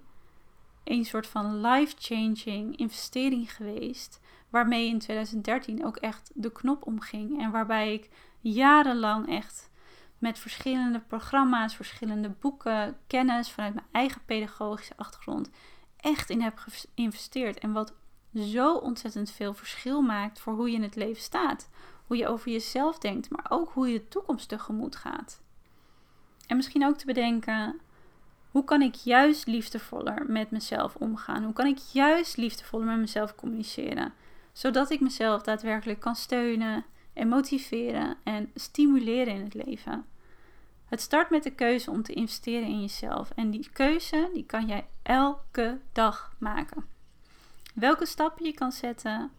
een 0.85 1.05
soort 1.05 1.27
van 1.27 1.61
life-changing 1.61 2.77
investering 2.77 3.55
geweest. 3.55 4.21
Waarmee 4.51 4.89
in 4.89 4.99
2013 4.99 5.87
ook 5.87 5.97
echt 5.97 6.31
de 6.35 6.53
knop 6.53 6.87
omging. 6.87 7.41
En 7.41 7.51
waarbij 7.51 7.93
ik 7.93 8.09
jarenlang 8.41 9.29
echt 9.29 9.71
met 10.19 10.39
verschillende 10.39 11.01
programma's, 11.01 11.77
verschillende 11.77 12.29
boeken, 12.29 12.97
kennis 13.07 13.51
vanuit 13.51 13.75
mijn 13.75 13.87
eigen 13.93 14.21
pedagogische 14.25 14.97
achtergrond 14.97 15.51
echt 16.01 16.31
in 16.31 16.41
heb 16.41 16.59
geïnvesteerd. 16.59 17.59
En 17.59 17.73
wat 17.73 17.95
zo 18.35 18.75
ontzettend 18.75 19.31
veel 19.31 19.55
verschil 19.55 20.01
maakt 20.03 20.41
voor 20.41 20.55
hoe 20.55 20.71
je 20.71 20.77
in 20.77 20.83
het 20.83 20.97
leven 20.97 21.23
staat. 21.23 21.71
Hoe 22.07 22.17
je 22.17 22.29
over 22.29 22.51
jezelf 22.51 22.99
denkt, 22.99 23.31
maar 23.31 23.47
ook 23.49 23.71
hoe 23.73 23.89
je 23.89 23.99
de 23.99 24.09
toekomst 24.09 24.49
tegemoet 24.49 24.97
gaat. 24.97 25.41
En 26.47 26.57
misschien 26.57 26.87
ook 26.87 26.97
te 26.97 27.07
bedenken, 27.07 27.81
hoe 28.51 28.65
kan 28.65 28.83
ik 28.83 28.95
juist 28.95 29.47
liefdevoller 29.47 30.25
met 30.27 30.51
mezelf 30.51 30.95
omgaan? 30.97 31.45
Hoe 31.45 31.53
kan 31.53 31.67
ik 31.67 31.79
juist 31.79 32.37
liefdevoller 32.37 32.87
met 32.87 32.99
mezelf 32.99 33.35
communiceren? 33.35 34.13
Zodat 34.53 34.91
ik 34.91 35.01
mezelf 35.01 35.43
daadwerkelijk 35.43 36.01
kan 36.01 36.17
steunen 36.17 36.85
en 37.19 37.29
motiveren 37.29 38.17
en 38.25 38.51
stimuleren 38.55 39.35
in 39.35 39.45
het 39.45 39.55
leven. 39.55 40.07
Het 40.85 41.01
start 41.01 41.31
met 41.31 41.43
de 41.43 41.51
keuze 41.51 41.91
om 41.91 42.03
te 42.03 42.13
investeren 42.13 42.69
in 42.69 42.81
jezelf. 42.81 43.31
En 43.35 43.51
die 43.51 43.69
keuze 43.73 44.31
die 44.35 44.45
kan 44.45 44.67
jij 44.67 44.87
elke 45.03 45.79
dag 45.93 46.35
maken. 46.39 46.85
Welke 47.75 48.07
stappen 48.07 48.45
je 48.45 48.53
kan 48.53 48.73
zetten, 48.73 49.31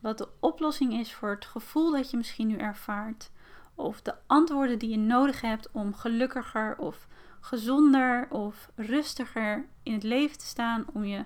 wat 0.00 0.18
de 0.18 0.28
oplossing 0.40 0.92
is 0.92 1.14
voor 1.14 1.30
het 1.30 1.44
gevoel 1.44 1.90
dat 1.90 2.10
je 2.10 2.16
misschien 2.16 2.46
nu 2.46 2.56
ervaart, 2.56 3.30
of 3.74 4.02
de 4.02 4.14
antwoorden 4.26 4.78
die 4.78 4.90
je 4.90 4.98
nodig 4.98 5.40
hebt 5.40 5.70
om 5.72 5.94
gelukkiger 5.94 6.76
of 6.78 7.06
gezonder 7.40 8.26
of 8.30 8.70
rustiger 8.74 9.66
in 9.82 9.92
het 9.92 10.02
leven 10.02 10.38
te 10.38 10.46
staan, 10.46 10.84
om 10.92 11.04
je 11.04 11.24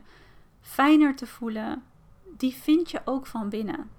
fijner 0.60 1.16
te 1.16 1.26
voelen, 1.26 1.82
die 2.36 2.54
vind 2.54 2.90
je 2.90 3.00
ook 3.04 3.26
van 3.26 3.48
binnen. 3.48 3.90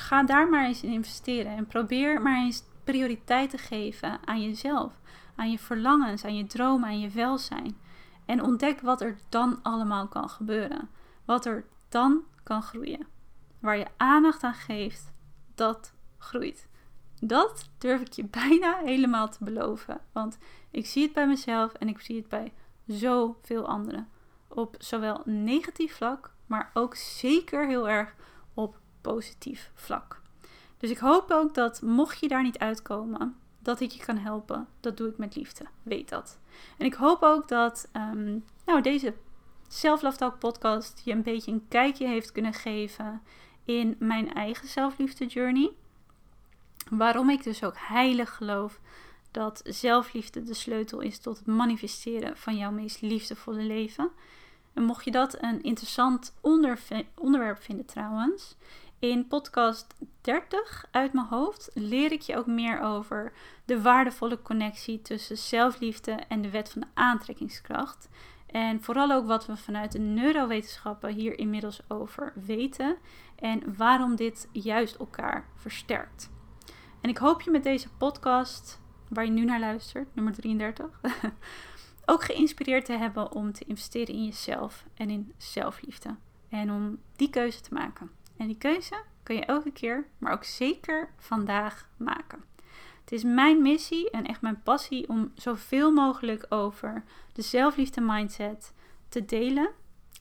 Ga 0.00 0.22
daar 0.22 0.48
maar 0.48 0.64
eens 0.64 0.82
in 0.82 0.92
investeren 0.92 1.56
en 1.56 1.66
probeer 1.66 2.22
maar 2.22 2.36
eens 2.36 2.62
prioriteit 2.84 3.50
te 3.50 3.58
geven 3.58 4.18
aan 4.24 4.42
jezelf, 4.42 4.92
aan 5.36 5.50
je 5.50 5.58
verlangens, 5.58 6.24
aan 6.24 6.36
je 6.36 6.46
dromen, 6.46 6.88
aan 6.88 7.00
je 7.00 7.08
welzijn. 7.08 7.76
En 8.24 8.42
ontdek 8.42 8.80
wat 8.80 9.00
er 9.00 9.18
dan 9.28 9.58
allemaal 9.62 10.08
kan 10.08 10.28
gebeuren. 10.28 10.88
Wat 11.24 11.46
er 11.46 11.64
dan 11.88 12.22
kan 12.42 12.62
groeien. 12.62 13.06
Waar 13.58 13.76
je 13.76 13.86
aandacht 13.96 14.42
aan 14.42 14.54
geeft, 14.54 15.12
dat 15.54 15.92
groeit. 16.18 16.68
Dat 17.20 17.70
durf 17.78 18.00
ik 18.00 18.12
je 18.12 18.24
bijna 18.40 18.76
helemaal 18.84 19.28
te 19.28 19.44
beloven. 19.44 20.00
Want 20.12 20.38
ik 20.70 20.86
zie 20.86 21.02
het 21.02 21.12
bij 21.12 21.26
mezelf 21.26 21.72
en 21.72 21.88
ik 21.88 22.00
zie 22.00 22.16
het 22.16 22.28
bij 22.28 22.52
zoveel 22.86 23.66
anderen. 23.66 24.08
Op 24.48 24.76
zowel 24.78 25.22
negatief 25.24 25.94
vlak, 25.94 26.32
maar 26.46 26.70
ook 26.74 26.94
zeker 26.94 27.66
heel 27.66 27.88
erg 27.88 28.14
op 28.54 28.78
positief 29.00 29.70
vlak. 29.74 30.20
Dus 30.78 30.90
ik 30.90 30.98
hoop 30.98 31.30
ook 31.30 31.54
dat 31.54 31.82
mocht 31.82 32.20
je 32.20 32.28
daar 32.28 32.42
niet 32.42 32.58
uitkomen, 32.58 33.36
dat 33.58 33.80
ik 33.80 33.90
je 33.90 34.04
kan 34.04 34.16
helpen. 34.16 34.68
Dat 34.80 34.96
doe 34.96 35.08
ik 35.08 35.18
met 35.18 35.36
liefde. 35.36 35.64
Weet 35.82 36.08
dat. 36.08 36.38
En 36.78 36.86
ik 36.86 36.94
hoop 36.94 37.22
ook 37.22 37.48
dat 37.48 37.88
um, 37.92 38.44
nou, 38.64 38.80
deze 38.80 39.14
Self 39.72 40.18
podcast 40.38 41.00
je 41.04 41.12
een 41.12 41.22
beetje 41.22 41.52
een 41.52 41.66
kijkje 41.68 42.06
heeft 42.06 42.32
kunnen 42.32 42.52
geven 42.52 43.22
in 43.64 43.96
mijn 43.98 44.32
eigen 44.32 44.68
zelfliefde 44.68 45.26
journey. 45.26 45.70
Waarom 46.88 47.30
ik 47.30 47.42
dus 47.42 47.64
ook 47.64 47.76
heilig 47.76 48.34
geloof 48.34 48.80
dat 49.30 49.60
zelfliefde 49.64 50.42
de 50.42 50.54
sleutel 50.54 51.00
is 51.00 51.18
tot 51.18 51.38
het 51.38 51.46
manifesteren 51.46 52.36
van 52.36 52.56
jouw 52.56 52.70
meest 52.70 53.00
liefdevolle 53.00 53.62
leven. 53.62 54.10
En 54.72 54.82
mocht 54.82 55.04
je 55.04 55.10
dat 55.10 55.42
een 55.42 55.62
interessant 55.62 56.34
onderwerp 57.14 57.62
vinden 57.62 57.86
trouwens, 57.86 58.56
in 59.00 59.26
podcast 59.26 59.94
30 60.20 60.84
uit 60.90 61.12
mijn 61.12 61.26
hoofd 61.26 61.70
leer 61.74 62.12
ik 62.12 62.20
je 62.20 62.36
ook 62.36 62.46
meer 62.46 62.80
over 62.80 63.32
de 63.64 63.82
waardevolle 63.82 64.42
connectie 64.42 65.02
tussen 65.02 65.38
zelfliefde 65.38 66.12
en 66.12 66.42
de 66.42 66.50
wet 66.50 66.70
van 66.70 66.80
de 66.80 66.86
aantrekkingskracht. 66.94 68.08
En 68.46 68.82
vooral 68.82 69.10
ook 69.10 69.26
wat 69.26 69.46
we 69.46 69.56
vanuit 69.56 69.92
de 69.92 69.98
neurowetenschappen 69.98 71.12
hier 71.12 71.38
inmiddels 71.38 71.80
over 71.88 72.32
weten 72.46 72.96
en 73.36 73.76
waarom 73.76 74.16
dit 74.16 74.48
juist 74.52 74.94
elkaar 74.94 75.48
versterkt. 75.54 76.30
En 77.00 77.10
ik 77.10 77.18
hoop 77.18 77.40
je 77.40 77.50
met 77.50 77.62
deze 77.62 77.88
podcast, 77.98 78.80
waar 79.08 79.24
je 79.24 79.30
nu 79.30 79.44
naar 79.44 79.60
luistert, 79.60 80.14
nummer 80.14 80.32
33, 80.32 81.00
ook 82.04 82.24
geïnspireerd 82.24 82.84
te 82.84 82.92
hebben 82.92 83.32
om 83.32 83.52
te 83.52 83.64
investeren 83.64 84.14
in 84.14 84.24
jezelf 84.24 84.84
en 84.94 85.10
in 85.10 85.32
zelfliefde. 85.36 86.16
En 86.48 86.70
om 86.70 86.98
die 87.16 87.30
keuze 87.30 87.60
te 87.60 87.74
maken. 87.74 88.10
En 88.40 88.46
die 88.46 88.58
keuze 88.58 89.02
kun 89.22 89.34
je 89.34 89.44
elke 89.44 89.72
keer, 89.72 90.06
maar 90.18 90.32
ook 90.32 90.44
zeker 90.44 91.10
vandaag 91.18 91.88
maken. 91.96 92.44
Het 93.00 93.12
is 93.12 93.22
mijn 93.22 93.62
missie 93.62 94.10
en 94.10 94.26
echt 94.26 94.40
mijn 94.40 94.62
passie 94.62 95.08
om 95.08 95.32
zoveel 95.34 95.92
mogelijk 95.92 96.46
over 96.48 97.04
de 97.32 97.42
zelfliefde 97.42 98.00
mindset 98.00 98.72
te 99.08 99.24
delen. 99.24 99.70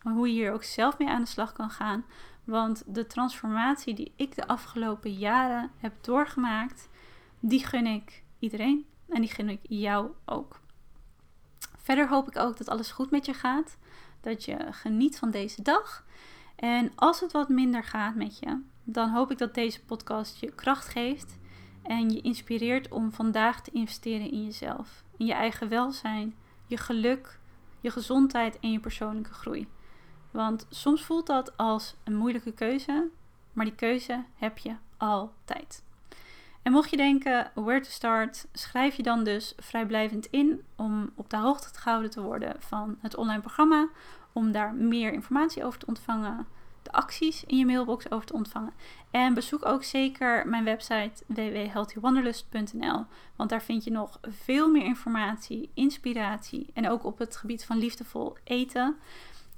Hoe 0.01 0.27
je 0.27 0.33
hier 0.33 0.53
ook 0.53 0.63
zelf 0.63 0.97
mee 0.97 1.09
aan 1.09 1.21
de 1.21 1.27
slag 1.27 1.53
kan 1.53 1.69
gaan. 1.69 2.05
Want 2.43 2.83
de 2.85 3.07
transformatie 3.07 3.93
die 3.93 4.13
ik 4.15 4.35
de 4.35 4.47
afgelopen 4.47 5.13
jaren 5.13 5.71
heb 5.77 5.93
doorgemaakt, 6.01 6.89
die 7.39 7.65
gun 7.65 7.85
ik 7.85 8.23
iedereen 8.39 8.85
en 9.09 9.21
die 9.21 9.31
gun 9.31 9.49
ik 9.49 9.59
jou 9.61 10.11
ook. 10.25 10.59
Verder 11.77 12.09
hoop 12.09 12.27
ik 12.27 12.37
ook 12.37 12.57
dat 12.57 12.69
alles 12.69 12.91
goed 12.91 13.11
met 13.11 13.25
je 13.25 13.33
gaat. 13.33 13.77
Dat 14.21 14.45
je 14.45 14.57
geniet 14.71 15.19
van 15.19 15.31
deze 15.31 15.61
dag. 15.61 16.07
En 16.59 16.91
als 16.95 17.19
het 17.19 17.31
wat 17.31 17.49
minder 17.49 17.83
gaat 17.83 18.15
met 18.15 18.39
je, 18.39 18.61
dan 18.83 19.09
hoop 19.09 19.31
ik 19.31 19.37
dat 19.37 19.53
deze 19.53 19.83
podcast 19.83 20.37
je 20.39 20.51
kracht 20.51 20.87
geeft 20.87 21.37
en 21.83 22.09
je 22.09 22.21
inspireert 22.21 22.89
om 22.89 23.11
vandaag 23.11 23.61
te 23.61 23.71
investeren 23.71 24.31
in 24.31 24.43
jezelf, 24.43 25.03
in 25.17 25.25
je 25.25 25.33
eigen 25.33 25.69
welzijn, 25.69 26.35
je 26.67 26.77
geluk, 26.77 27.39
je 27.79 27.89
gezondheid 27.91 28.59
en 28.59 28.71
je 28.71 28.79
persoonlijke 28.79 29.33
groei. 29.33 29.67
Want 30.31 30.67
soms 30.69 31.03
voelt 31.03 31.27
dat 31.27 31.57
als 31.57 31.95
een 32.03 32.15
moeilijke 32.15 32.51
keuze, 32.51 33.09
maar 33.53 33.65
die 33.65 33.75
keuze 33.75 34.23
heb 34.35 34.57
je 34.57 34.75
altijd. 34.97 35.83
En 36.61 36.71
mocht 36.71 36.89
je 36.89 36.97
denken, 36.97 37.51
where 37.53 37.79
to 37.79 37.89
start, 37.89 38.47
schrijf 38.53 38.95
je 38.95 39.03
dan 39.03 39.23
dus 39.23 39.53
vrijblijvend 39.57 40.25
in 40.25 40.63
om 40.75 41.11
op 41.15 41.29
de 41.29 41.37
hoogte 41.37 41.79
gehouden 41.79 42.09
te 42.09 42.21
worden 42.21 42.55
van 42.59 42.97
het 43.01 43.15
online 43.15 43.41
programma, 43.41 43.89
om 44.33 44.51
daar 44.51 44.73
meer 44.73 45.13
informatie 45.13 45.63
over 45.63 45.79
te 45.79 45.85
ontvangen, 45.85 46.47
de 46.83 46.91
acties 46.91 47.43
in 47.43 47.57
je 47.57 47.65
mailbox 47.65 48.11
over 48.11 48.25
te 48.25 48.33
ontvangen. 48.33 48.73
En 49.11 49.33
bezoek 49.33 49.65
ook 49.65 49.83
zeker 49.83 50.47
mijn 50.47 50.63
website 50.63 51.23
www.healthywanderlust.nl, 51.25 53.05
want 53.35 53.49
daar 53.49 53.61
vind 53.61 53.83
je 53.83 53.91
nog 53.91 54.19
veel 54.21 54.69
meer 54.69 54.83
informatie, 54.83 55.69
inspiratie 55.73 56.69
en 56.73 56.89
ook 56.89 57.03
op 57.03 57.17
het 57.17 57.35
gebied 57.35 57.65
van 57.65 57.77
liefdevol 57.77 58.37
eten. 58.43 58.95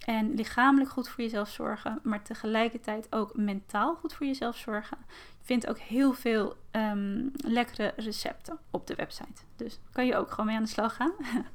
En 0.05 0.33
lichamelijk 0.33 0.89
goed 0.89 1.09
voor 1.09 1.23
jezelf 1.23 1.49
zorgen, 1.49 1.99
maar 2.03 2.21
tegelijkertijd 2.23 3.07
ook 3.09 3.35
mentaal 3.35 3.95
goed 3.95 4.13
voor 4.13 4.25
jezelf 4.25 4.57
zorgen. 4.57 4.97
Je 5.09 5.45
vindt 5.45 5.67
ook 5.67 5.77
heel 5.77 6.13
veel 6.13 6.55
um, 6.71 7.31
lekkere 7.35 7.93
recepten 7.95 8.59
op 8.71 8.87
de 8.87 8.95
website. 8.95 9.41
Dus 9.55 9.79
kan 9.91 10.05
je 10.05 10.15
ook 10.15 10.29
gewoon 10.29 10.45
mee 10.45 10.55
aan 10.55 10.63
de 10.63 10.69
slag 10.69 10.95
gaan. 10.95 11.11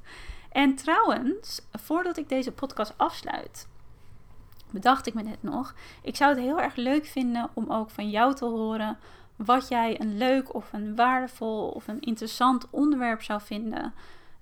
en 0.57 0.75
trouwens, 0.75 1.61
voordat 1.71 2.17
ik 2.17 2.29
deze 2.29 2.51
podcast 2.51 2.93
afsluit, 2.97 3.67
bedacht 4.71 5.07
ik 5.07 5.13
me 5.13 5.21
net 5.21 5.43
nog. 5.43 5.73
Ik 6.01 6.15
zou 6.15 6.33
het 6.33 6.43
heel 6.43 6.61
erg 6.61 6.75
leuk 6.75 7.05
vinden 7.05 7.49
om 7.53 7.71
ook 7.71 7.89
van 7.89 8.09
jou 8.09 8.35
te 8.35 8.45
horen 8.45 8.97
wat 9.35 9.67
jij 9.67 10.01
een 10.01 10.17
leuk 10.17 10.53
of 10.53 10.73
een 10.73 10.95
waardevol 10.95 11.69
of 11.69 11.87
een 11.87 11.99
interessant 11.99 12.69
onderwerp 12.69 13.21
zou 13.21 13.41
vinden 13.41 13.93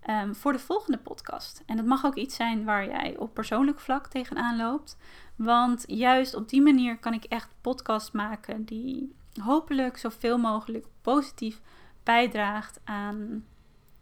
Ehm, 0.05 0.33
voor 0.33 0.51
de 0.51 0.59
volgende 0.59 0.97
podcast. 0.97 1.63
En 1.65 1.75
dat 1.75 1.85
mag 1.85 2.05
ook 2.05 2.15
iets 2.15 2.35
zijn 2.35 2.65
waar 2.65 2.85
jij 2.85 3.15
op 3.17 3.33
persoonlijk 3.33 3.79
vlak 3.79 4.07
tegenaan 4.07 4.57
loopt. 4.57 4.97
Want 5.35 5.83
juist 5.87 6.35
op 6.35 6.49
die 6.49 6.61
manier 6.61 6.97
kan 6.97 7.13
ik 7.13 7.23
echt 7.23 7.49
podcasts 7.61 8.11
maken 8.11 8.65
die 8.65 9.15
hopelijk 9.41 9.97
zoveel 9.97 10.37
mogelijk 10.37 10.85
positief 11.01 11.61
bijdraagt 12.03 12.79
aan 12.83 13.45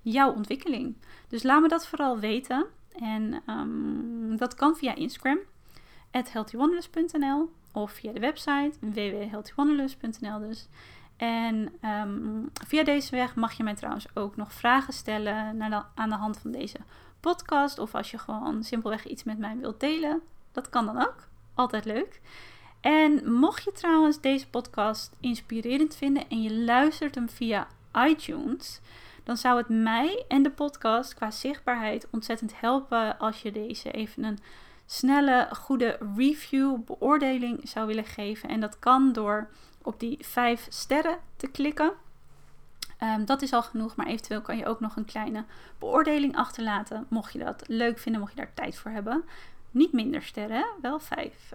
jouw 0.03 0.33
ontwikkeling. 0.33 0.95
Dus 1.27 1.43
laat 1.43 1.61
me 1.61 1.67
dat 1.67 1.87
vooral 1.87 2.19
weten. 2.19 2.65
En 2.99 3.41
um, 3.47 4.37
dat 4.37 4.55
kan 4.55 4.75
via 4.75 4.95
Instagram, 4.95 5.39
healthywanderlust.nl 6.11 7.49
of 7.71 7.91
via 7.91 8.11
de 8.11 8.19
website 8.19 8.71
www.healthywanderlust.nl 8.79 10.39
dus. 10.39 10.67
En 11.17 11.73
um, 11.85 12.49
via 12.67 12.83
deze 12.83 13.15
weg 13.15 13.35
mag 13.35 13.53
je 13.53 13.63
mij 13.63 13.75
trouwens 13.75 14.05
ook 14.13 14.35
nog 14.35 14.53
vragen 14.53 14.93
stellen 14.93 15.57
naar 15.57 15.85
aan 15.95 16.09
de 16.09 16.15
hand 16.15 16.37
van 16.37 16.51
deze 16.51 16.77
podcast. 17.19 17.79
Of 17.79 17.95
als 17.95 18.11
je 18.11 18.17
gewoon 18.17 18.63
simpelweg 18.63 19.05
iets 19.05 19.23
met 19.23 19.37
mij 19.37 19.57
wilt 19.57 19.79
delen. 19.79 20.21
Dat 20.51 20.69
kan 20.69 20.85
dan 20.85 21.01
ook. 21.01 21.27
Altijd 21.53 21.85
leuk. 21.85 22.21
En 22.81 23.33
mocht 23.33 23.63
je 23.63 23.71
trouwens 23.71 24.21
deze 24.21 24.49
podcast 24.49 25.15
inspirerend 25.19 25.95
vinden 25.95 26.29
en 26.29 26.41
je 26.41 26.53
luistert 26.53 27.15
hem 27.15 27.29
via 27.29 27.67
iTunes, 28.07 28.81
dan 29.23 29.37
zou 29.37 29.57
het 29.57 29.69
mij 29.69 30.25
en 30.27 30.43
de 30.43 30.51
podcast 30.51 31.13
qua 31.13 31.31
zichtbaarheid 31.31 32.07
ontzettend 32.11 32.59
helpen 32.59 33.19
als 33.19 33.41
je 33.41 33.51
deze 33.51 33.91
even 33.91 34.23
een 34.23 34.39
snelle, 34.85 35.47
goede 35.51 35.97
review, 36.15 36.77
beoordeling 36.85 37.69
zou 37.69 37.87
willen 37.87 38.05
geven. 38.05 38.49
En 38.49 38.59
dat 38.59 38.79
kan 38.79 39.13
door 39.13 39.49
op 39.81 39.99
die 39.99 40.17
vijf 40.21 40.65
sterren 40.69 41.17
te 41.35 41.47
klikken. 41.47 41.93
Ehm, 42.97 43.25
dat 43.25 43.41
is 43.41 43.53
al 43.53 43.63
genoeg, 43.63 43.95
maar 43.95 44.07
eventueel 44.07 44.41
kan 44.41 44.57
je 44.57 44.65
ook 44.65 44.79
nog 44.79 44.95
een 44.95 45.05
kleine 45.05 45.45
beoordeling 45.79 46.35
achterlaten. 46.35 47.05
Mocht 47.09 47.33
je 47.33 47.39
dat 47.39 47.63
leuk 47.67 47.99
vinden, 47.99 48.21
mocht 48.21 48.33
je 48.33 48.39
daar 48.39 48.53
tijd 48.53 48.77
voor 48.77 48.91
hebben. 48.91 49.23
Niet 49.71 49.93
minder 49.93 50.21
sterren, 50.21 50.65
wel 50.81 50.99
vijf. 50.99 51.53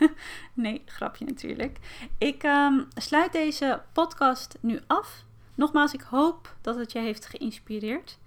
nee, 0.54 0.82
grapje 0.86 1.24
natuurlijk. 1.24 1.78
Ik 2.18 2.42
um, 2.42 2.88
sluit 2.94 3.32
deze 3.32 3.82
podcast 3.92 4.58
nu 4.60 4.80
af. 4.86 5.24
Nogmaals, 5.60 5.92
ik 5.92 6.00
hoop 6.00 6.54
dat 6.60 6.76
het 6.76 6.92
je 6.92 6.98
heeft 6.98 7.26
geïnspireerd. 7.26 8.18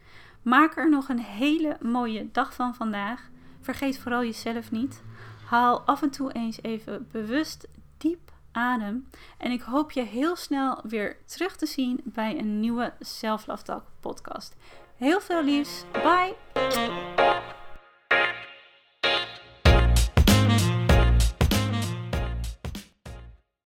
Maak 0.42 0.78
er 0.78 0.90
nog 0.90 1.10
een 1.10 1.20
hele 1.20 1.78
mooie 1.82 2.32
dag 2.32 2.54
van 2.54 2.76
vandaag. 2.76 3.30
Vergeet 3.62 4.00
vooral 4.00 4.24
jezelf 4.24 4.72
niet. 4.72 5.04
Haal 5.46 5.82
af 5.82 6.02
en 6.02 6.10
toe 6.10 6.32
eens 6.32 6.62
even 6.62 7.08
bewust 7.12 7.68
diep 7.98 8.32
adem. 8.52 9.08
En 9.38 9.52
ik 9.52 9.62
hoop 9.62 9.92
je 9.92 10.02
heel 10.02 10.36
snel 10.36 10.80
weer 10.84 11.18
terug 11.26 11.56
te 11.56 11.66
zien 11.66 12.02
bij 12.04 12.40
een 12.40 12.60
nieuwe 12.60 12.94
Self 13.00 13.48
Love 13.48 13.82
podcast. 14.00 14.56
Heel 14.96 15.22
veel 15.22 15.44
liefs. 15.44 15.84
Bye! 15.92 17.53